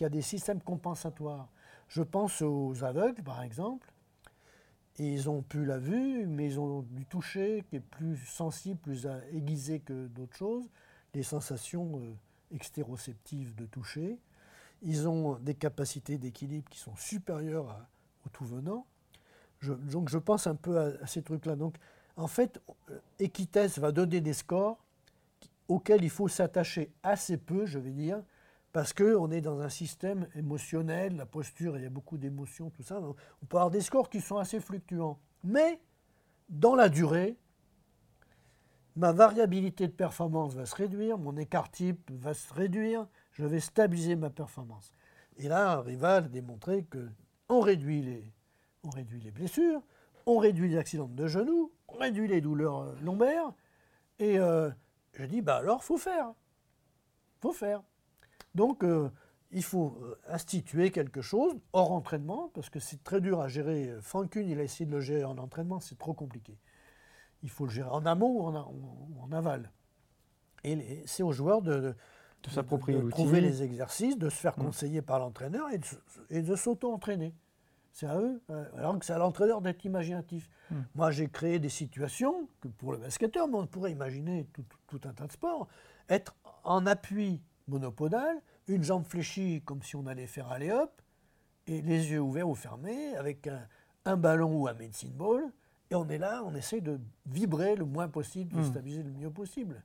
a 0.00 0.08
des 0.08 0.22
systèmes 0.22 0.60
compensatoires. 0.60 1.48
Je 1.88 2.02
pense 2.02 2.42
aux 2.42 2.84
aveugles, 2.84 3.22
par 3.22 3.42
exemple. 3.42 3.90
Ils 4.98 5.28
ont 5.28 5.42
plus 5.42 5.64
la 5.64 5.78
vue, 5.78 6.26
mais 6.26 6.46
ils 6.46 6.60
ont 6.60 6.82
du 6.82 7.04
toucher 7.04 7.64
qui 7.68 7.76
est 7.76 7.80
plus 7.80 8.16
sensible, 8.16 8.78
plus 8.78 9.08
aiguisé 9.32 9.80
que 9.80 10.06
d'autres 10.06 10.36
choses. 10.36 10.70
Les 11.14 11.24
sensations 11.24 11.98
euh, 11.98 12.14
extéroceptives 12.52 13.54
de 13.54 13.66
toucher. 13.66 14.18
Ils 14.82 15.08
ont 15.08 15.34
des 15.38 15.54
capacités 15.54 16.18
d'équilibre 16.18 16.68
qui 16.70 16.78
sont 16.78 16.96
supérieures 16.96 17.86
au 18.26 18.28
tout 18.28 18.44
venant. 18.44 18.86
donc 19.62 20.08
je 20.08 20.18
pense 20.18 20.46
un 20.46 20.54
peu 20.54 20.78
à, 20.78 21.06
ces 21.06 21.22
trucs-là. 21.22 21.56
Donc 21.56 21.76
en 22.16 22.26
fait, 22.26 22.60
Equites 23.18 23.78
va 23.78 23.92
donner 23.92 24.20
des 24.20 24.34
scores 24.34 24.78
auxquels 25.68 26.04
il 26.04 26.10
faut 26.10 26.28
s'attacher 26.28 26.92
assez 27.02 27.36
peu, 27.36 27.66
je 27.66 27.78
vais 27.78 27.90
dire, 27.90 28.22
parce 28.72 28.92
qu'on 28.92 29.30
est 29.30 29.40
dans 29.40 29.60
un 29.60 29.68
système 29.68 30.28
émotionnel, 30.34 31.16
la 31.16 31.26
posture, 31.26 31.76
il 31.76 31.84
y 31.84 31.86
a 31.86 31.90
beaucoup 31.90 32.18
d'émotions, 32.18 32.70
tout 32.70 32.82
ça. 32.82 33.00
On 33.00 33.46
peut 33.46 33.56
avoir 33.56 33.70
des 33.70 33.80
scores 33.80 34.10
qui 34.10 34.20
sont 34.20 34.36
assez 34.36 34.60
fluctuants. 34.60 35.18
Mais 35.44 35.80
dans 36.48 36.74
la 36.74 36.88
durée, 36.88 37.36
ma 38.96 39.12
variabilité 39.12 39.86
de 39.86 39.92
performance 39.92 40.54
va 40.54 40.66
se 40.66 40.74
réduire, 40.74 41.18
mon 41.18 41.36
écart 41.36 41.70
type 41.70 42.10
va 42.12 42.34
se 42.34 42.52
réduire, 42.52 43.06
je 43.32 43.44
vais 43.44 43.60
stabiliser 43.60 44.16
ma 44.16 44.30
performance. 44.30 44.92
Et 45.36 45.48
là, 45.48 45.80
Rival 45.80 46.24
a 46.24 46.28
démontré 46.28 46.84
qu'on 46.84 47.60
réduit 47.60 48.02
les, 48.02 48.32
réduit 48.84 49.20
les 49.20 49.32
blessures, 49.32 49.82
on 50.26 50.38
réduit 50.38 50.70
les 50.70 50.78
accidents 50.78 51.08
de 51.08 51.26
genoux, 51.26 51.72
on 51.88 51.96
réduit 51.96 52.28
les 52.28 52.40
douleurs 52.40 52.82
euh, 52.82 52.94
lombaires. 53.02 53.52
Et 54.18 54.38
euh, 54.38 54.70
je 55.14 55.24
dis, 55.24 55.42
bah 55.42 55.56
alors, 55.56 55.82
faut 55.82 55.98
faire. 55.98 56.32
faut 57.40 57.52
faire. 57.52 57.82
Donc, 58.54 58.84
euh, 58.84 59.10
il 59.50 59.64
faut 59.64 59.96
instituer 60.28 60.90
quelque 60.90 61.20
chose 61.20 61.54
hors 61.72 61.92
entraînement, 61.92 62.50
parce 62.54 62.70
que 62.70 62.80
c'est 62.80 63.02
très 63.04 63.20
dur 63.20 63.40
à 63.40 63.48
gérer. 63.48 63.94
Franck 64.00 64.34
il 64.36 64.58
a 64.58 64.64
essayé 64.64 64.86
de 64.86 64.90
le 64.90 65.00
gérer 65.00 65.24
en 65.24 65.38
entraînement, 65.38 65.78
c'est 65.78 65.98
trop 65.98 66.12
compliqué 66.12 66.58
il 67.44 67.50
faut 67.50 67.66
le 67.66 67.70
gérer 67.70 67.90
en 67.90 68.04
amont 68.06 68.48
ou 68.48 69.20
en, 69.20 69.32
aval. 69.32 69.70
Et 70.64 71.02
c'est 71.04 71.22
aux 71.22 71.32
joueurs 71.32 71.60
de, 71.60 71.94
de, 72.42 73.10
trouver 73.10 73.40
les 73.42 73.62
exercices, 73.62 74.16
de 74.16 74.30
se 74.30 74.36
faire 74.36 74.58
mm. 74.58 74.64
conseiller 74.64 75.02
par 75.02 75.18
l'entraîneur 75.18 75.68
et 76.30 76.42
de, 76.42 76.56
s'auto-entraîner. 76.56 77.34
C'est 77.92 78.06
à 78.06 78.18
eux, 78.18 78.42
euh, 78.50 78.64
alors 78.76 78.98
que 78.98 79.04
c'est 79.04 79.12
à 79.12 79.18
l'entraîneur 79.18 79.60
d'être 79.60 79.84
imaginatif. 79.84 80.48
Mm. 80.70 80.76
Moi, 80.94 81.10
j'ai 81.10 81.28
créé 81.28 81.58
des 81.58 81.68
situations 81.68 82.48
que 82.62 82.68
pour 82.68 82.92
le 82.92 82.98
basketteur, 82.98 83.46
on 83.52 83.66
pourrait 83.66 83.92
imaginer 83.92 84.48
tout, 84.88 85.00
un 85.04 85.12
tas 85.12 85.26
de 85.26 85.32
sports. 85.32 85.68
être 86.08 86.34
en 86.64 86.86
appui 86.86 87.42
monopodal, 87.68 88.40
une 88.68 88.82
jambe 88.82 89.04
fléchie 89.04 89.62
comme 89.66 89.82
si 89.82 89.96
on 89.96 90.06
allait 90.06 90.26
faire 90.26 90.50
aller 90.50 90.72
hop, 90.72 91.02
et 91.66 91.82
les 91.82 92.10
yeux 92.10 92.20
ouverts 92.20 92.48
ou 92.48 92.54
fermés, 92.54 93.14
avec 93.16 93.46
un, 93.46 93.66
un 94.06 94.16
ballon 94.16 94.62
ou 94.62 94.66
un 94.66 94.74
medicine 94.74 95.12
ball, 95.12 95.52
et 95.94 95.96
on 95.96 96.08
est 96.08 96.18
là, 96.18 96.42
on 96.44 96.54
essaie 96.54 96.80
de 96.80 97.00
vibrer 97.26 97.76
le 97.76 97.84
moins 97.84 98.08
possible, 98.08 98.52
de 98.54 98.60
Hmm. 98.60 98.64
stabiliser 98.64 99.02
le 99.02 99.12
mieux 99.12 99.30
possible. 99.30 99.82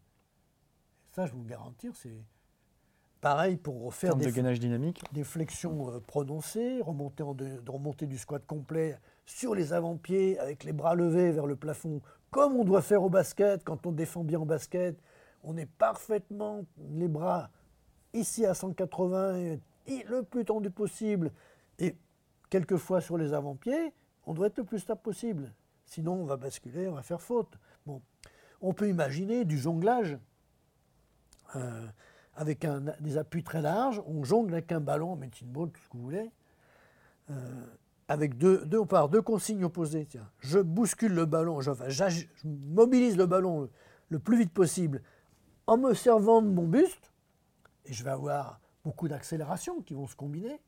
Ça, 1.12 1.26
je 1.26 1.34
vous 1.34 1.42
le 1.44 1.50
garantir, 1.50 1.96
c'est 1.96 2.24
pareil 3.22 3.58
pour 3.58 3.94
faire 3.94 4.16
de 4.16 4.24
des, 4.26 4.32
gainage 4.32 4.60
dynamique. 4.60 5.04
des 5.12 5.24
flexions 5.24 5.90
euh, 5.92 6.00
prononcées, 6.00 6.82
remonter, 6.82 7.24
en 7.24 7.34
de, 7.34 7.60
de 7.60 7.72
remonter 7.72 8.06
du 8.08 8.18
squat 8.18 8.46
complet 8.46 8.98
sur 9.26 9.54
les 9.56 9.74
avant-pieds 9.74 10.40
avec 10.40 10.64
les 10.64 10.74
bras 10.74 10.96
levés 10.96 11.32
vers 11.32 11.46
le 11.46 11.56
plafond, 11.56 12.02
comme 12.32 12.56
on 12.56 12.64
doit 12.64 12.82
faire 12.82 13.04
au 13.04 13.10
basket 13.10 13.64
quand 13.64 13.86
on 13.86 13.92
défend 13.92 14.24
bien 14.24 14.40
en 14.40 14.46
basket. 14.46 14.98
On 15.44 15.58
est 15.58 15.66
parfaitement 15.68 16.66
les 16.92 17.08
bras 17.08 17.50
ici 18.14 18.46
à 18.46 18.54
180 18.54 19.36
et, 19.38 19.60
et 19.88 20.04
le 20.10 20.24
plus 20.24 20.46
tendu 20.46 20.70
possible 20.70 21.32
et 21.78 21.96
quelquefois 22.50 23.00
sur 23.02 23.18
les 23.18 23.34
avant-pieds, 23.34 23.94
on 24.26 24.34
doit 24.34 24.48
être 24.48 24.58
le 24.58 24.64
plus 24.64 24.80
stable 24.80 25.02
possible. 25.02 25.54
Sinon, 25.90 26.14
on 26.14 26.26
va 26.26 26.38
basculer, 26.38 26.88
on 26.88 26.94
va 26.94 27.02
faire 27.02 27.20
faute. 27.20 27.58
On 28.62 28.74
peut 28.74 28.88
imaginer 28.88 29.44
du 29.44 29.58
jonglage 29.58 30.20
euh, 31.56 31.88
avec 32.36 32.68
des 33.00 33.18
appuis 33.18 33.44
très 33.44 33.62
larges. 33.62 34.00
On 34.06 34.24
jongle 34.24 34.54
avec 34.54 34.72
un 34.72 34.82
ballon, 34.82 35.16
medicine 35.16 35.48
ball, 35.48 35.72
tout 35.72 35.82
ce 35.82 35.90
que 35.90 35.98
vous 35.98 36.04
voulez. 36.04 36.32
Euh, 37.32 37.66
avec 38.08 38.38
deux, 38.38 38.64
consignes 39.26 39.64
opposées. 39.64 40.06
Tiens, 40.06 40.30
je 40.40 40.60
bouscule 40.60 41.14
le 41.14 41.26
ballon, 41.26 41.60
je 41.60 41.72
mobilise 42.44 43.18
le 43.18 43.26
ballon 43.26 43.62
le, 43.62 43.70
le 44.10 44.20
plus 44.20 44.38
vite 44.38 44.54
possible 44.54 45.02
en 45.66 45.78
me 45.78 45.96
servant 45.96 46.44
de 46.44 46.50
mon 46.50 46.68
buste, 46.68 47.12
et 47.86 47.94
je 47.94 48.04
vais 48.04 48.12
avoir 48.12 48.60
beaucoup 48.84 49.08
d'accélérations 49.08 49.82
qui 49.82 49.96
vont 49.96 50.08
se 50.08 50.16
combiner, 50.16 50.62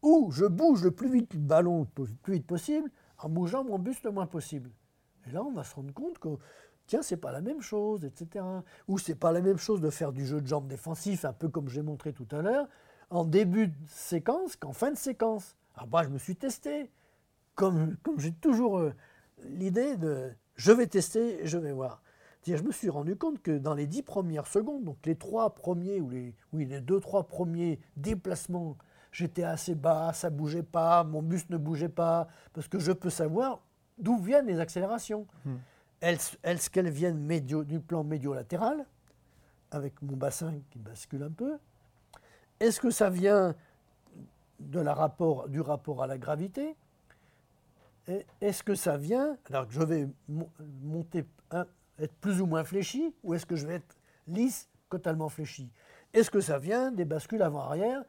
ou 0.00 0.30
je 0.30 0.46
bouge 0.46 0.82
le 0.82 0.92
plus 0.92 1.10
vite 1.10 1.34
le 1.34 1.40
ballon 1.40 1.86
le 1.98 2.06
plus 2.06 2.34
vite 2.34 2.46
possible 2.46 2.90
en 3.24 3.28
bougeant 3.28 3.64
mon 3.64 3.78
buste 3.78 4.04
le 4.04 4.10
moins 4.10 4.26
possible. 4.26 4.70
Et 5.26 5.30
là, 5.30 5.42
on 5.42 5.52
va 5.52 5.64
se 5.64 5.74
rendre 5.74 5.92
compte 5.92 6.18
que, 6.18 6.28
tiens, 6.86 7.02
c'est 7.02 7.16
pas 7.16 7.32
la 7.32 7.40
même 7.40 7.60
chose, 7.60 8.04
etc. 8.04 8.44
Ou 8.88 8.98
c'est 8.98 9.14
pas 9.14 9.32
la 9.32 9.40
même 9.40 9.58
chose 9.58 9.80
de 9.80 9.90
faire 9.90 10.12
du 10.12 10.26
jeu 10.26 10.40
de 10.40 10.46
jambes 10.46 10.66
défensif, 10.66 11.24
un 11.24 11.32
peu 11.32 11.48
comme 11.48 11.68
j'ai 11.68 11.82
montré 11.82 12.12
tout 12.12 12.28
à 12.32 12.42
l'heure, 12.42 12.68
en 13.10 13.24
début 13.24 13.68
de 13.68 13.74
séquence 13.86 14.56
qu'en 14.56 14.72
fin 14.72 14.90
de 14.90 14.96
séquence. 14.96 15.56
Alors 15.74 15.88
moi, 15.88 16.02
je 16.02 16.08
me 16.08 16.18
suis 16.18 16.36
testé, 16.36 16.90
comme, 17.54 17.96
comme 18.02 18.18
j'ai 18.18 18.32
toujours 18.32 18.78
euh, 18.78 18.92
l'idée 19.44 19.96
de 19.96 20.32
je 20.56 20.72
vais 20.72 20.86
tester, 20.86 21.46
je 21.46 21.58
vais 21.58 21.72
voir. 21.72 22.02
C'est-à-dire, 22.42 22.62
je 22.62 22.66
me 22.66 22.72
suis 22.72 22.90
rendu 22.90 23.16
compte 23.16 23.40
que 23.40 23.56
dans 23.56 23.74
les 23.74 23.86
dix 23.86 24.02
premières 24.02 24.46
secondes, 24.46 24.84
donc 24.84 24.98
les 25.04 25.14
trois 25.14 25.54
premiers, 25.54 26.00
ou 26.00 26.10
les, 26.10 26.34
oui, 26.52 26.66
les 26.66 26.80
deux, 26.80 27.00
trois 27.00 27.24
premiers 27.24 27.78
déplacements, 27.96 28.76
j'étais 29.12 29.44
assez 29.44 29.74
bas, 29.74 30.12
ça 30.12 30.30
bougeait 30.30 30.62
pas, 30.62 31.04
mon 31.04 31.22
buste 31.22 31.50
ne 31.50 31.56
bougeait 31.58 31.88
pas, 31.88 32.26
parce 32.52 32.66
que 32.66 32.78
je 32.78 32.90
peux 32.92 33.10
savoir 33.10 33.60
d'où 33.98 34.18
viennent 34.18 34.46
les 34.46 34.58
accélérations. 34.58 35.26
Est-ce 36.00 36.36
est-ce 36.42 36.68
qu'elles 36.70 36.90
viennent 36.90 37.18
médio- 37.20 37.62
du 37.62 37.78
plan 37.78 38.02
médio-latéral, 38.02 38.84
avec 39.70 40.00
mon 40.02 40.16
bassin 40.16 40.52
qui 40.70 40.78
bascule 40.78 41.22
un 41.22 41.30
peu. 41.30 41.58
Est-ce 42.58 42.80
que 42.80 42.90
ça 42.90 43.08
vient 43.10 43.54
de 44.58 44.80
la 44.80 44.94
rapport, 44.94 45.48
du 45.48 45.60
rapport 45.60 46.02
à 46.02 46.06
la 46.06 46.18
gravité? 46.18 46.74
Est-ce 48.40 48.62
que 48.64 48.74
ça 48.74 48.96
vient, 48.96 49.36
alors 49.48 49.68
que 49.68 49.72
je 49.74 49.82
vais 49.82 50.08
mo- 50.28 50.50
monter, 50.82 51.24
un- 51.52 51.66
être 51.98 52.14
plus 52.14 52.40
ou 52.40 52.46
moins 52.46 52.64
fléchi, 52.64 53.14
ou 53.22 53.34
est-ce 53.34 53.46
que 53.46 53.54
je 53.56 53.66
vais 53.66 53.74
être 53.74 53.96
lisse, 54.26 54.68
totalement 54.90 55.28
fléchi? 55.28 55.70
Est-ce 56.12 56.30
que 56.30 56.40
ça 56.40 56.58
vient 56.58 56.90
des 56.90 57.04
bascules 57.04 57.42
avant-arrière 57.42 58.02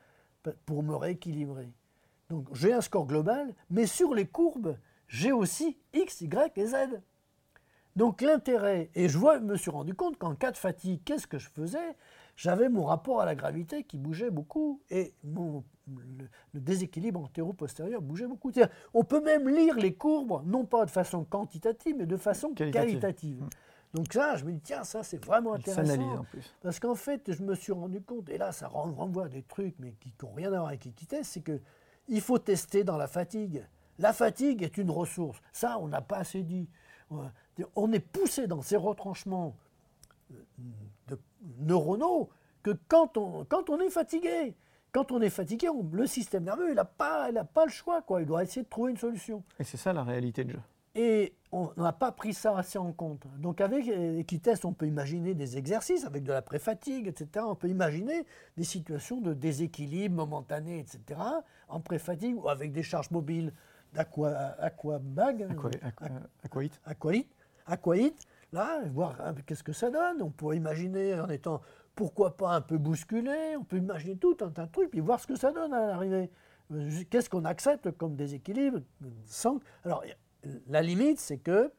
pour 0.66 0.84
me 0.84 0.96
rééquilibrer 0.96 1.72
Donc 2.30 2.48
j'ai 2.54 2.74
un 2.74 2.82
score 2.82 3.06
global, 3.08 3.54
mais 3.70 3.86
sur 3.86 4.14
les 4.14 4.26
courbes, 4.28 4.78
j'ai 5.08 5.32
aussi 5.32 5.78
X, 5.94 6.22
Y 6.22 6.58
et 6.58 6.66
Z. 6.68 6.76
Donc 7.96 8.22
l'intérêt, 8.22 8.90
et 8.96 9.08
je 9.08 9.18
vois, 9.18 9.40
me 9.40 9.56
suis 9.56 9.70
rendu 9.70 9.94
compte 9.94 10.18
qu'en 10.18 10.34
cas 10.34 10.52
de 10.52 10.58
fatigue, 10.58 11.02
qu'est-ce 11.06 11.28
que 11.28 11.38
je 11.38 11.50
faisais? 11.50 11.96
J'avais 12.36 12.68
mon 12.68 12.86
rapport 12.86 13.22
à 13.22 13.26
la 13.26 13.36
gravité 13.36 13.84
qui 13.84 14.00
bougeait 14.00 14.32
beaucoup 14.32 14.82
et 14.90 15.14
mon, 15.24 15.64
le, 15.88 16.28
le 16.54 16.60
déséquilibre 16.60 17.20
antéro-postérieur 17.20 18.02
bougeait 18.02 18.26
beaucoup. 18.26 18.52
On 18.96 19.04
peut 19.04 19.22
même 19.22 19.48
lire 19.48 19.78
les 19.78 19.94
courbes, 19.94 20.42
non 20.46 20.66
pas 20.66 20.86
de 20.86 20.90
façon 20.90 21.24
quantitative, 21.24 21.96
mais 22.00 22.08
de 22.08 22.18
façon 22.18 22.54
Qualitative. 22.56 23.00
qualitative. 23.00 23.44
Donc 23.94 24.12
ça, 24.12 24.36
je 24.38 24.46
me 24.46 24.52
dis, 24.52 24.60
tiens, 24.62 24.84
ça 24.84 25.04
c'est 25.04 25.24
vraiment 25.24 25.54
intéressant. 25.54 25.86
s'analyse 25.86 26.18
en 26.18 26.24
plus. 26.24 26.54
Parce 26.62 26.80
qu'en 26.80 26.96
fait, 26.96 27.32
je 27.32 27.44
me 27.44 27.54
suis 27.56 27.72
rendu 27.72 28.02
compte, 28.02 28.30
et 28.30 28.38
là 28.38 28.52
ça 28.52 28.68
ren- 28.68 28.92
renvoie 28.92 29.26
à 29.26 29.30
des 29.30 29.44
trucs 29.44 29.76
mais 29.80 29.94
qui 30.00 30.14
n'ont 30.24 30.32
rien 30.34 30.48
à 30.48 30.58
voir 30.58 30.68
avec 30.68 30.86
l'équité, 30.86 31.24
c'est 31.24 31.42
que 31.42 31.60
il 32.08 32.20
faut 32.22 32.40
tester 32.40 32.84
dans 32.84 32.98
la 32.98 33.08
fatigue. 33.08 33.66
La 34.00 34.12
fatigue 34.12 34.64
est 34.64 34.78
une 34.78 34.90
ressource. 34.90 35.40
Ça, 35.52 35.78
on 35.80 35.88
n'a 35.88 36.02
pas 36.02 36.18
assez 36.18 36.42
dit. 36.42 36.68
On 37.76 37.92
est 37.92 38.00
poussé 38.00 38.48
dans 38.48 38.62
ces 38.64 38.76
retranchements 38.76 39.56
euh, 40.34 40.36
de 41.10 41.20
neuronaux 41.60 42.30
que 42.64 42.72
quand 42.88 43.18
on, 43.18 43.46
quand 43.46 43.70
on 43.70 43.80
est 43.80 43.92
fatigué, 43.92 44.56
quand 44.92 45.12
on 45.12 45.22
est 45.22 45.30
fatigué, 45.30 45.70
on- 45.70 45.88
le 45.92 46.08
système 46.08 46.44
nerveux, 46.46 46.70
il 46.70 46.76
n'a 46.76 46.86
pas, 46.86 47.30
il 47.30 47.38
a 47.38 47.44
pas 47.44 47.66
le 47.66 47.72
choix. 47.72 48.02
Quoi. 48.02 48.22
Il 48.22 48.26
doit 48.28 48.42
essayer 48.44 48.64
de 48.64 48.70
trouver 48.70 48.92
une 48.92 48.98
solution. 48.98 49.44
Et 49.60 49.64
c'est 49.64 49.78
ça 49.78 49.94
la 49.94 50.04
réalité 50.04 50.44
de 50.44 50.54
jeu. 50.54 50.60
Et 50.96 51.34
on 51.52 51.72
n'a 51.78 51.92
pas 51.92 52.12
pris 52.12 52.34
ça 52.34 52.56
assez 52.58 52.78
en 52.78 52.92
compte. 52.94 53.26
Donc 53.40 53.62
avec 53.62 53.88
Equitest, 53.88 54.64
on 54.66 54.74
peut 54.74 54.86
imaginer 54.88 55.34
des 55.34 55.58
exercices 55.58 56.06
avec 56.06 56.24
de 56.24 56.32
la 56.32 56.42
pré-fatigue, 56.44 57.08
etc. 57.08 57.46
On 57.48 57.56
peut 57.56 57.68
imaginer 57.70 58.26
des 58.58 58.64
situations 58.64 59.20
de 59.20 59.34
déséquilibre 59.34 60.16
momentané, 60.16 60.80
etc. 60.80 61.20
en 61.68 61.80
pré-fatigue 61.80 62.38
ou 62.38 62.48
avec 62.50 62.72
des 62.72 62.84
charges 62.84 63.10
mobiles 63.12 63.54
d'aqua 63.94 64.56
aquabag, 64.60 65.44
Aqua- 65.50 65.70
aqua- 65.84 66.10
Aquaït. 66.44 66.82
aquaït, 66.86 67.28
aquaït, 67.66 68.16
là, 68.52 68.82
voir 68.94 69.18
qu'est-ce 69.48 69.64
que 69.64 69.74
ça 69.74 69.90
donne. 69.90 70.22
On 70.22 70.30
pourrait 70.32 70.58
imaginer 70.58 71.20
en 71.20 71.30
étant, 71.30 71.62
pourquoi 71.96 72.38
pas 72.38 72.56
un 72.56 72.62
peu 72.62 72.78
bousculé, 72.78 73.56
on 73.60 73.64
peut 73.64 73.78
imaginer 73.78 74.16
tout 74.18 74.38
un 74.42 74.50
tas 74.50 74.66
de 74.66 74.72
trucs, 74.72 74.90
puis 74.92 75.00
voir 75.00 75.20
ce 75.20 75.28
que 75.28 75.36
ça 75.36 75.52
donne 75.52 75.74
à 75.74 75.88
l'arrivée. 75.88 76.30
Euh, 76.72 76.90
Qu'est-ce 77.10 77.30
qu'on 77.30 77.46
accepte 77.46 77.92
comme 77.98 78.16
déséquilibre 78.16 78.80
sans... 79.26 79.60
Alors, 79.84 80.04
la 80.68 80.82
limite, 80.82 81.20
c'est 81.20 81.38
que, 81.38 81.72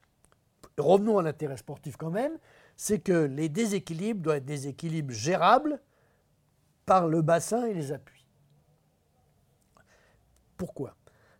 revenons 0.79 1.19
à 1.19 1.23
l'intérêt 1.23 1.57
sportif 1.57 1.97
quand 1.97 2.11
même, 2.11 2.39
c'est 2.77 2.99
que 2.99 3.13
les 3.13 3.49
déséquilibres 3.49 4.21
doivent 4.23 4.39
être 4.39 4.45
des 4.45 4.69
équilibres 4.69 5.13
gérables 5.13 5.81
par 6.87 7.09
le 7.09 7.23
bassin 7.23 7.67
et 7.67 7.75
les 7.75 7.93
appuis. 7.93 8.27
Pourquoi? 10.57 10.97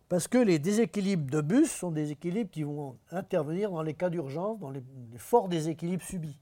Parce 0.07 0.27
que 0.27 0.37
les 0.37 0.59
déséquilibres 0.59 1.29
de 1.29 1.41
bus 1.41 1.71
sont 1.71 1.91
des 1.91 2.11
équilibres 2.11 2.51
qui 2.51 2.63
vont 2.63 2.97
intervenir 3.11 3.71
dans 3.71 3.81
les 3.81 3.95
cas 3.95 4.09
d'urgence, 4.09 4.59
dans 4.59 4.69
les, 4.69 4.83
forts 5.17 5.49
déséquilibres 5.49 6.03
subis. 6.03 6.39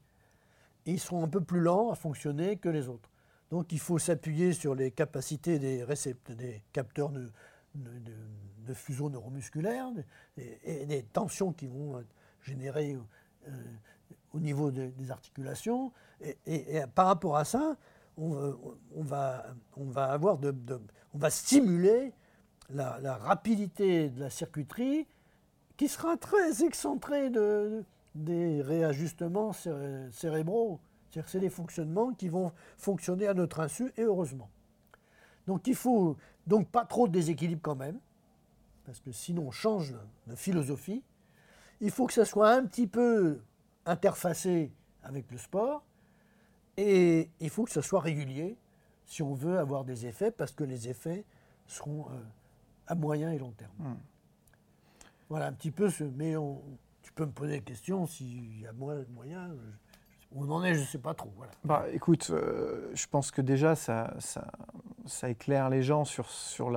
Ils 0.86 1.00
seront 1.00 1.24
un 1.24 1.28
peu 1.28 1.40
plus 1.40 1.60
lents 1.60 1.90
à 1.90 1.94
fonctionner 1.94 2.56
que 2.58 2.68
les 2.68 2.88
autres. 2.88 3.10
Donc 3.50 3.72
il 3.72 3.78
faut 3.78 3.98
s'appuyer 3.98 4.52
sur 4.52 4.74
les 4.74 4.90
capacités 4.90 5.58
des, 5.58 5.84
des 6.30 6.62
capteurs 6.72 7.10
de- 7.10 7.30
de 8.64 8.74
fuseaux 8.74 9.10
neuromusculaires 9.10 9.90
et, 10.36 10.86
des 10.86 11.02
tensions 11.02 11.52
qui 11.52 11.66
vont 11.66 12.00
être 12.00 12.14
générées 12.42 12.96
euh, 13.48 13.50
au 14.32 14.40
niveau 14.40 14.70
de- 14.70 14.86
des 14.98 15.10
articulations. 15.10 15.92
Et, 16.46 16.80
par 16.94 17.06
rapport 17.06 17.36
à 17.36 17.44
ça, 17.44 17.76
on, 18.16 18.30
va- 18.30 18.56
on 18.94 19.02
va, 19.02 19.46
on 19.76 19.84
va 19.84 20.04
avoir 20.12 20.38
de, 20.38 20.54
on 21.14 21.18
va 21.18 21.30
stimuler 21.30 22.12
la, 22.70 23.16
rapidité 23.16 24.08
de 24.10 24.20
la 24.20 24.30
circuiterie 24.30 25.06
qui 25.76 25.88
sera 25.88 26.16
très 26.16 26.64
excentrée 26.64 27.30
de, 27.30 27.84
des 28.14 28.62
réajustements 28.62 29.52
céré- 29.52 30.10
cérébraux. 30.12 30.80
C'est-à-dire 31.10 31.28
c'est 31.30 31.40
des 31.40 31.50
fonctionnements 31.50 32.12
qui 32.12 32.28
vont 32.28 32.52
fonctionner 32.76 33.26
à 33.26 33.34
notre 33.34 33.60
insu 33.60 33.92
et 33.96 34.02
heureusement. 34.02 34.48
Donc 35.46 35.66
il 35.66 35.74
faut 35.76 36.16
donc 36.46 36.68
pas 36.68 36.84
trop 36.84 37.06
de 37.06 37.12
déséquilibre 37.12 37.60
quand 37.62 37.76
même, 37.76 37.98
parce 38.84 39.00
que 39.00 39.12
sinon 39.12 39.48
on 39.48 39.50
change 39.50 39.94
de 40.26 40.34
philosophie. 40.34 41.02
Il 41.80 41.90
faut 41.90 42.06
que 42.06 42.12
ça 42.12 42.24
soit 42.24 42.50
un 42.52 42.64
petit 42.66 42.86
peu 42.86 43.40
interfacé 43.86 44.72
avec 45.02 45.30
le 45.30 45.38
sport 45.38 45.84
et 46.76 47.28
il 47.40 47.50
faut 47.50 47.64
que 47.64 47.70
ça 47.70 47.82
soit 47.82 48.00
régulier 48.00 48.56
si 49.06 49.22
on 49.22 49.34
veut 49.34 49.58
avoir 49.58 49.84
des 49.84 50.06
effets, 50.06 50.30
parce 50.30 50.52
que 50.52 50.64
les 50.64 50.88
effets 50.88 51.24
seront 51.66 52.06
euh, 52.10 52.14
à 52.86 52.94
moyen 52.94 53.32
et 53.32 53.38
long 53.38 53.52
terme. 53.52 53.96
Voilà 55.28 55.46
un 55.48 55.52
petit 55.52 55.70
peu 55.70 55.90
ce. 55.90 56.04
Mais 56.04 56.36
on- 56.36 56.62
tu 57.02 57.12
peux 57.12 57.26
me 57.26 57.32
poser 57.32 57.58
des 57.58 57.62
questions 57.64 58.06
s'il 58.06 58.60
y 58.60 58.66
a 58.66 58.72
moyen. 58.72 59.48
je- 59.54 59.83
on 60.36 60.50
en 60.50 60.64
est, 60.64 60.74
je 60.74 60.80
ne 60.80 60.84
sais 60.84 60.98
pas 60.98 61.14
trop. 61.14 61.32
Bah, 61.64 61.84
écoute, 61.92 62.28
euh, 62.30 62.90
je 62.94 63.06
pense 63.06 63.30
que 63.30 63.40
déjà, 63.40 63.74
ça, 63.74 64.14
éclaire 65.28 65.70
les 65.70 65.82
gens 65.82 66.04
sur, 66.04 66.70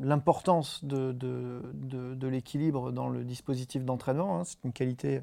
l'importance 0.00 0.84
de, 0.84 2.26
l'équilibre 2.26 2.92
dans 2.92 3.08
le 3.08 3.24
dispositif 3.24 3.84
d'entraînement. 3.84 4.40
hein. 4.40 4.44
C'est 4.44 4.62
une 4.64 4.72
qualité 4.72 5.22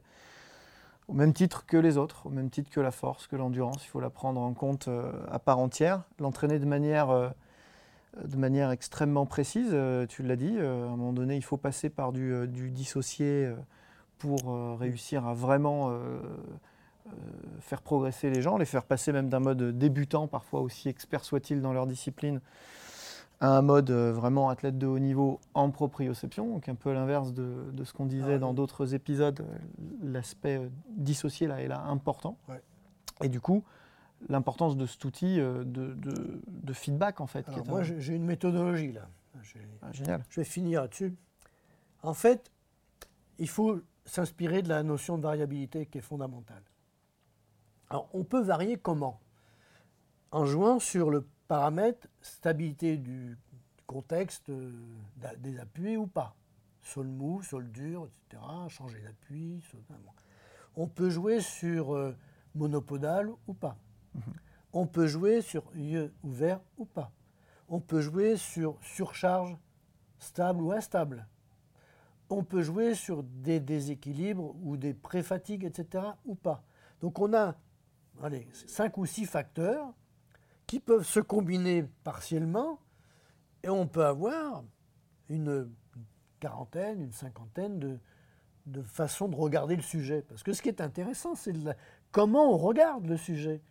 au 1.07 1.13
même 1.13 1.33
titre 1.33 1.65
que 1.65 1.75
les 1.75 1.97
autres, 1.97 2.27
au 2.27 2.29
même 2.29 2.49
titre 2.49 2.69
que 2.69 2.79
la 2.79 2.91
force, 2.91 3.27
que 3.27 3.35
l'endurance. 3.35 3.83
Il 3.83 3.89
faut 3.89 3.99
la 3.99 4.11
prendre 4.11 4.39
en 4.39 4.53
compte 4.53 4.87
euh, 4.87 5.11
à 5.29 5.39
part 5.39 5.59
entière, 5.59 6.03
l'entraîner 6.19 6.59
de 6.59 6.65
manière, 6.65 7.09
euh, 7.09 7.29
extrêmement 8.71 9.25
précise. 9.25 9.75
tu 10.07 10.23
l'as 10.23 10.35
dit, 10.35 10.57
à 10.59 10.63
un 10.63 10.95
moment 10.95 11.13
donné, 11.13 11.35
il 11.35 11.43
faut 11.43 11.57
passer 11.57 11.89
par 11.89 12.11
du, 12.11 12.47
du 12.47 12.71
dissocié 12.71 13.51
pour 14.17 14.77
réussir 14.79 15.27
à 15.27 15.33
vraiment 15.33 15.91
faire 17.59 17.81
progresser 17.81 18.29
les 18.29 18.41
gens, 18.41 18.57
les 18.57 18.65
faire 18.65 18.83
passer 18.85 19.11
même 19.11 19.29
d'un 19.29 19.39
mode 19.39 19.77
débutant, 19.77 20.27
parfois 20.27 20.61
aussi 20.61 20.89
expert 20.89 21.23
soit-il 21.25 21.61
dans 21.61 21.73
leur 21.73 21.87
discipline, 21.87 22.39
à 23.41 23.57
un 23.57 23.61
mode 23.61 23.89
euh, 23.89 24.11
vraiment 24.11 24.49
athlète 24.49 24.77
de 24.77 24.85
haut 24.85 24.99
niveau 24.99 25.39
en 25.53 25.69
proprioception, 25.71 26.47
donc 26.49 26.67
un 26.67 26.75
peu 26.75 26.89
à 26.89 26.93
l'inverse 26.93 27.31
de, 27.33 27.71
de 27.71 27.83
ce 27.85 27.93
qu'on 27.93 28.05
disait 28.05 28.33
Ah, 28.33 28.39
dans 28.39 28.53
d'autres 28.53 28.93
épisodes, 28.93 29.39
euh, 29.41 29.57
l'aspect 30.03 30.57
euh, 30.57 30.69
dissocié 30.89 31.47
là 31.47 31.61
est 31.61 31.67
là 31.67 31.81
important. 31.83 32.37
Ouais. 32.49 32.61
Et 33.23 33.29
du 33.29 33.39
coup, 33.39 33.63
l'importance 34.27 34.75
de 34.75 34.85
cet 34.85 35.05
outil 35.05 35.39
euh, 35.39 35.63
de, 35.63 35.93
de- 35.93 36.41
de 36.47 36.73
feedback 36.73 37.21
en 37.21 37.27
fait. 37.27 37.47
Alors, 37.47 37.65
moi, 37.67 37.79
un- 37.79 37.83
j'ai 37.99 38.15
une 38.15 38.25
méthodologie 38.25 38.91
là. 38.91 39.07
Ah, 39.81 39.91
génial. 39.93 40.23
Je 40.29 40.41
vais 40.41 40.45
finir 40.45 40.81
là-dessus. 40.81 41.15
En 42.03 42.13
fait, 42.13 42.51
il 43.37 43.47
faut 43.47 43.79
s'inspirer 44.05 44.61
de 44.63 44.67
la 44.69 44.83
notion 44.83 45.17
de 45.17 45.23
variabilité 45.23 45.85
qui 45.85 45.99
est 45.99 46.01
fondamentale. 46.01 46.63
Alors, 47.89 48.09
on 48.13 48.23
peut 48.23 48.41
varier 48.41 48.77
comment? 48.77 49.19
En 50.31 50.45
jouant 50.45 50.79
sur 50.79 51.09
le 51.09 51.27
paramètre 51.47 52.07
stabilité 52.21 52.97
du, 52.97 53.37
contexte 53.89 54.49
euh, 54.49 54.71
des 55.39 55.59
appuis 55.59 55.97
ou 55.97 56.05
pas. 56.05 56.35
Sol 56.83 57.07
mou, 57.07 57.41
sol 57.41 57.71
dur, 57.71 58.05
etc. 58.05 58.43
Changer 58.67 59.01
d'appui. 59.01 59.61
sol-. 59.71 59.81
On 60.75 60.87
peut 60.87 61.09
jouer 61.09 61.41
sur 61.41 61.95
euh, 61.95 62.15
monopodal 62.53 63.31
ou 63.47 63.53
pas. 63.53 63.77
On 64.73 64.85
peut 64.85 65.07
jouer 65.07 65.41
sur 65.41 65.63
yeux 65.75 66.13
ouverts 66.21 66.61
ou 66.77 66.85
pas. 66.85 67.11
On 67.67 67.79
peut 67.79 68.01
jouer 68.01 68.37
sur 68.37 68.77
surcharge 68.83 69.57
stable 70.19 70.61
ou 70.61 70.71
instable. 70.71 71.27
On 72.29 72.43
peut 72.43 72.61
jouer 72.61 72.93
sur 72.93 73.23
des 73.23 73.59
déséquilibres 73.59 74.55
ou 74.63 74.77
des 74.77 74.93
pré-fatigues, 74.93 75.65
etc. 75.65 76.03
ou 76.25 76.35
pas. 76.35 76.63
Donc 77.01 77.17
on 77.17 77.33
a 77.33 77.55
allez, 78.23 78.47
cinq 78.67 78.97
ou 78.97 79.05
six 79.05 79.25
facteurs 79.25 79.93
qui 80.67 80.79
peuvent 80.79 81.05
se 81.05 81.19
combiner 81.19 81.83
partiellement 82.03 82.79
et 83.63 83.69
on 83.69 83.87
peut 83.87 84.05
avoir 84.05 84.63
une 85.29 85.69
quarantaine, 86.39 87.01
une 87.01 87.11
cinquantaine 87.11 87.79
de, 87.79 87.99
de 88.65 88.81
façons 88.81 89.27
de 89.27 89.35
regarder 89.35 89.75
le 89.75 89.81
sujet. 89.81 90.21
Parce 90.27 90.43
que 90.43 90.53
ce 90.53 90.61
qui 90.61 90.69
est 90.69 90.81
intéressant, 90.81 91.35
c'est 91.35 91.53
comment 92.11 92.53
on 92.53 92.57
regarde 92.57 93.05
le 93.07 93.17
sujet. 93.17 93.61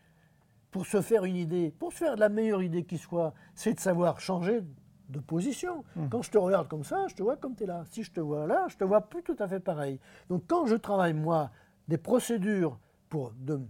Pour 0.71 0.85
se 0.85 1.01
faire 1.01 1.25
une 1.25 1.37
idée, 1.37 1.71
pour 1.79 1.93
se 1.93 1.99
faire 1.99 2.17
la 2.17 2.29
meilleure 2.29 2.63
idée 2.63 2.85
qui 2.85 2.99
soit, 2.99 3.33
c'est 3.55 3.73
de 3.75 3.81
savoir 3.81 4.21
changer 4.21 4.61
de 5.09 5.19
position. 5.19 5.83
Quand 6.11 6.21
je 6.21 6.31
te 6.31 6.37
regarde 6.37 6.69
comme 6.69 6.85
ça, 6.85 7.07
je 7.09 7.15
te 7.15 7.23
vois 7.23 7.39
comme 7.39 7.57
tu 7.57 7.63
es 7.63 7.67
là. 7.67 7.85
Si 7.91 8.03
je 8.03 8.13
te 8.13 8.21
vois 8.21 8.47
là, 8.47 8.67
je 8.69 8.77
te 8.77 8.85
vois 8.85 9.01
plus 9.09 9.23
tout 9.23 9.37
à 9.39 9.49
fait 9.49 9.61
pareil. 9.61 9.99
Donc 10.29 10.43
quand 10.47 10.67
je 10.67 10.75
travaille, 10.75 11.15
moi, 11.15 11.51
des 11.89 11.97
procédures 11.97 12.79
pour 13.09 13.33
de- 13.33 13.63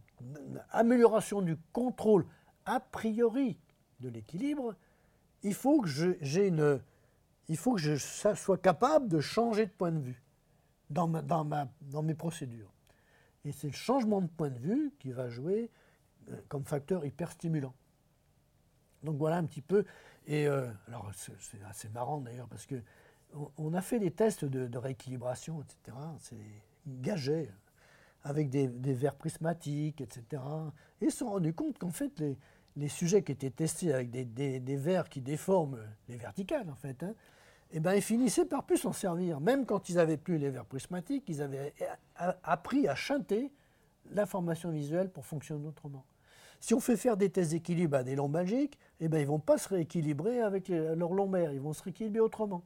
amélioration 0.70 1.42
du 1.42 1.56
contrôle 1.72 2.26
a 2.64 2.80
priori 2.80 3.58
de 4.00 4.08
l'équilibre, 4.08 4.74
il 5.42 5.54
faut 5.54 5.80
que 5.80 5.88
je, 5.88 6.16
sois 8.34 8.58
capable 8.58 9.08
de 9.08 9.20
changer 9.20 9.66
de 9.66 9.70
point 9.70 9.92
de 9.92 10.00
vue 10.00 10.22
dans, 10.90 11.08
mes 12.02 12.14
procédures. 12.14 12.72
Et 13.44 13.52
c'est 13.52 13.68
le 13.68 13.74
changement 13.74 14.20
de 14.20 14.26
point 14.26 14.50
de 14.50 14.58
vue 14.58 14.92
qui 14.98 15.12
va 15.12 15.28
jouer 15.28 15.70
euh, 16.30 16.36
comme 16.48 16.64
facteur 16.64 17.06
hyper 17.06 17.30
stimulant. 17.30 17.74
Donc 19.02 19.16
voilà 19.16 19.36
un 19.36 19.44
petit 19.44 19.62
peu. 19.62 19.84
Et 20.26 20.46
euh, 20.46 20.70
alors 20.88 21.10
c'est 21.14 21.62
assez 21.68 21.88
marrant 21.88 22.20
d'ailleurs 22.20 22.48
parce 22.48 22.66
que 22.66 22.82
on, 23.56 23.74
a 23.74 23.80
fait 23.80 23.98
des 23.98 24.10
tests 24.10 24.44
de, 24.44 24.78
rééquilibration, 24.78 25.62
etc. 25.62 25.96
C'est 26.18 26.36
gagé 26.86 27.50
avec 28.24 28.50
des, 28.50 28.66
des 28.68 28.92
verres 28.92 29.14
prismatiques, 29.16 30.00
etc. 30.00 30.42
Et 31.00 31.06
ils 31.06 31.10
se 31.10 31.18
sont 31.18 31.30
rendus 31.30 31.54
compte 31.54 31.78
qu'en 31.78 31.90
fait 31.90 32.18
les, 32.18 32.36
les 32.76 32.88
sujets 32.88 33.22
qui 33.22 33.32
étaient 33.32 33.50
testés 33.50 33.92
avec 33.92 34.10
des, 34.10 34.24
des, 34.24 34.76
verres 34.76 35.08
qui 35.08 35.20
déforment 35.20 35.78
les 36.08 36.16
verticales 36.16 36.68
en 36.70 36.74
fait, 36.74 37.02
hein, 37.02 37.14
eh 37.70 37.80
ben, 37.80 37.94
ils 37.94 38.02
finissaient 38.02 38.44
par 38.46 38.64
plus 38.64 38.78
s'en 38.78 38.92
servir. 38.92 39.40
Même 39.40 39.66
quand 39.66 39.88
ils 39.88 39.96
n'avaient 39.96 40.16
plus 40.16 40.38
les 40.38 40.50
verres 40.50 40.64
prismatiques, 40.64 41.24
ils 41.28 41.42
avaient 41.42 41.74
a- 42.16 42.36
appris 42.42 42.88
à 42.88 42.94
chanter 42.94 43.52
l'information 44.10 44.70
visuelle 44.70 45.10
pour 45.10 45.26
fonctionner 45.26 45.66
autrement. 45.66 46.04
Si 46.60 46.74
on 46.74 46.80
fait 46.80 46.96
faire 46.96 47.16
des 47.16 47.30
tests 47.30 47.50
d'équilibre 47.52 47.98
à 47.98 48.02
des 48.02 48.16
lombalgiques, 48.16 48.78
eh 49.00 49.08
ben, 49.08 49.18
ils 49.18 49.22
ne 49.22 49.28
vont 49.28 49.38
pas 49.38 49.58
se 49.58 49.68
rééquilibrer 49.68 50.40
avec 50.40 50.68
les- 50.68 50.94
leur 50.96 51.12
lombaire, 51.12 51.52
ils 51.52 51.60
vont 51.60 51.72
se 51.72 51.82
rééquilibrer 51.82 52.20
autrement. 52.20 52.64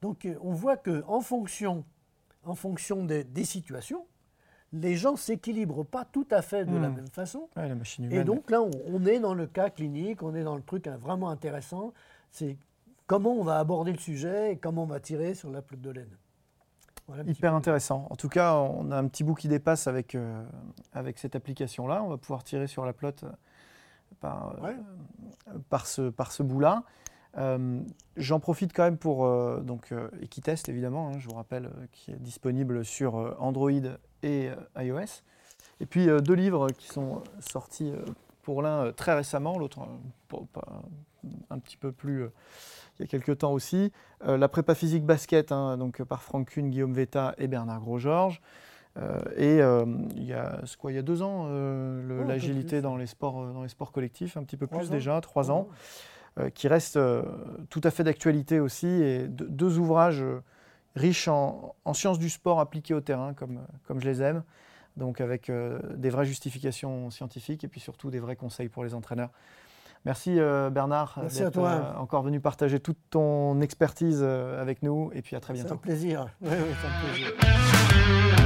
Donc 0.00 0.24
euh, 0.24 0.36
on 0.40 0.52
voit 0.52 0.76
qu'en 0.76 1.20
fonction, 1.20 1.84
en 2.44 2.54
fonction 2.54 3.04
des, 3.04 3.24
des 3.24 3.44
situations, 3.44 4.06
les 4.72 4.96
gens 4.96 5.12
ne 5.12 5.16
s'équilibrent 5.18 5.84
pas 5.84 6.04
tout 6.04 6.26
à 6.30 6.40
fait 6.42 6.64
de 6.64 6.76
la 6.76 6.88
Hmm. 6.88 6.94
même 6.96 7.08
façon. 7.08 7.48
Ouais, 7.56 7.68
la 7.68 7.74
machine 7.74 8.04
humaine. 8.04 8.20
Et 8.20 8.24
donc 8.24 8.50
là, 8.50 8.62
on, 8.62 8.70
on 8.86 9.04
est 9.06 9.20
dans 9.20 9.34
le 9.34 9.46
cas 9.46 9.68
clinique, 9.70 10.22
on 10.22 10.34
est 10.34 10.44
dans 10.44 10.56
le 10.56 10.62
truc 10.62 10.86
hein, 10.86 10.96
vraiment 10.98 11.28
intéressant. 11.30 11.92
C'est 12.30 12.56
comment 13.06 13.32
on 13.34 13.44
va 13.44 13.58
aborder 13.58 13.92
le 13.92 13.98
sujet 13.98 14.52
et 14.52 14.56
comment 14.56 14.84
on 14.84 14.86
va 14.86 15.00
tirer 15.00 15.34
sur 15.34 15.50
la 15.50 15.60
pelote 15.62 15.82
de 15.82 15.90
laine. 15.90 16.16
Voilà 17.08 17.24
Hyper 17.24 17.54
intéressant. 17.54 18.06
En 18.10 18.16
tout 18.16 18.28
cas, 18.28 18.54
on 18.54 18.90
a 18.92 18.96
un 18.96 19.06
petit 19.08 19.24
bout 19.24 19.34
qui 19.34 19.48
dépasse 19.48 19.86
avec, 19.88 20.14
euh, 20.14 20.42
avec 20.92 21.18
cette 21.18 21.34
application-là. 21.36 22.02
On 22.02 22.08
va 22.08 22.16
pouvoir 22.16 22.44
tirer 22.44 22.68
sur 22.68 22.86
la 22.86 22.92
plotte 22.92 23.24
euh, 23.24 23.30
par, 24.20 24.56
euh, 24.64 25.58
par 25.68 25.86
ce, 25.86 26.08
par 26.10 26.32
ce 26.32 26.42
bout-là. 26.42 26.84
Euh, 27.38 27.80
J'en 28.16 28.40
profite 28.40 28.72
quand 28.72 28.84
même 28.84 28.98
pour 28.98 29.26
donc 29.62 29.92
Equitest 30.20 30.68
évidemment, 30.68 31.08
hein, 31.08 31.18
je 31.18 31.26
vous 31.28 31.34
rappelle, 31.34 31.70
qui 31.90 32.10
est 32.12 32.16
disponible 32.22 32.84
sur 32.84 33.36
Android 33.42 33.70
et 34.22 34.48
euh, 34.50 34.82
iOS. 34.82 35.22
Et 35.80 35.86
puis 35.86 36.08
euh, 36.08 36.20
deux 36.20 36.34
livres 36.34 36.68
qui 36.70 36.88
sont 36.88 37.22
sortis 37.40 37.90
euh, 37.90 38.04
pour 38.42 38.62
l'un 38.62 38.92
très 38.92 39.14
récemment, 39.14 39.58
l'autre 39.58 39.80
un 41.50 41.58
petit 41.58 41.76
peu 41.76 41.92
plus 41.92 42.24
il 42.98 43.02
y 43.02 43.04
a 43.04 43.06
quelques 43.06 43.38
temps 43.38 43.52
aussi. 43.52 43.92
La 44.24 44.48
prépa 44.48 44.74
physique 44.74 45.04
basket, 45.04 45.52
hein, 45.52 45.76
donc 45.78 46.02
par 46.02 46.22
Franck 46.22 46.50
Kuhn, 46.50 46.68
Guillaume 46.68 46.92
Vetta 46.92 47.34
et 47.38 47.46
Bernard 47.48 47.80
Grosgeorges. 47.80 48.40
Euh, 48.98 49.18
et 49.36 49.62
euh, 49.62 49.86
il 50.16 50.24
y 50.24 50.32
a 50.34 50.60
quoi, 50.78 50.92
il 50.92 50.96
y 50.96 50.98
a 50.98 51.02
deux 51.02 51.22
ans, 51.22 51.46
euh, 51.48 52.02
le- 52.06 52.20
Oh, 52.24 52.28
l'agilité 52.28 52.82
dans 52.82 52.96
les 52.96 53.06
sports, 53.06 53.52
dans 53.52 53.62
les 53.62 53.68
sports 53.70 53.90
collectifs, 53.92 54.36
un 54.36 54.42
petit 54.44 54.56
peu 54.58 54.66
plus 54.66 54.88
ans. 54.88 54.92
déjà, 54.92 55.20
trois 55.20 55.50
Oh, 55.50 55.54
ans 55.54 55.68
qui 56.54 56.66
reste 56.68 56.98
tout 57.70 57.80
à 57.84 57.90
fait 57.90 58.04
d'actualité 58.04 58.58
aussi, 58.60 58.86
et 58.86 59.28
de- 59.28 59.44
deux 59.46 59.78
ouvrages 59.78 60.24
riches 60.94 61.28
en, 61.28 61.74
en 61.84 61.94
sciences 61.94 62.18
du 62.18 62.28
sport 62.30 62.60
appliquées 62.60 62.94
au 62.94 63.00
terrain, 63.00 63.34
comme, 63.34 63.60
comme 63.86 64.00
je 64.00 64.08
les 64.08 64.22
aime, 64.22 64.42
donc 64.96 65.20
avec 65.20 65.48
euh, 65.50 65.78
des 65.96 66.10
vraies 66.10 66.26
justifications 66.26 67.10
scientifiques 67.10 67.64
et 67.64 67.68
puis 67.68 67.80
surtout 67.80 68.10
des 68.10 68.18
vrais 68.20 68.36
conseils 68.36 68.68
pour 68.68 68.84
les 68.84 68.94
entraîneurs. 68.94 69.30
Merci 70.04 70.40
euh, 70.40 70.68
Bernard 70.68 71.14
Merci 71.22 71.42
à 71.42 71.44
d'être 71.44 71.54
toi. 71.54 71.68
euh, 71.70 71.94
encore 72.00 72.22
venu 72.22 72.40
partager 72.40 72.80
toute 72.80 72.98
ton 73.10 73.60
expertise 73.60 74.18
euh, 74.20 74.60
avec 74.60 74.82
nous, 74.82 75.10
et 75.14 75.22
puis 75.22 75.36
à 75.36 75.40
très 75.40 75.54
C'est 75.54 75.60
un 75.60 75.64
bientôt. 75.64 75.76
plaisir. 75.78 76.26
Oui, 76.40 76.50
oui, 76.50 76.74
c'est 76.80 76.88
un 76.88 77.12
plaisir. 77.12 78.42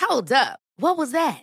Hold 0.00 0.32
up. 0.32 0.58
What 0.76 0.96
was 0.96 1.12
that? 1.12 1.42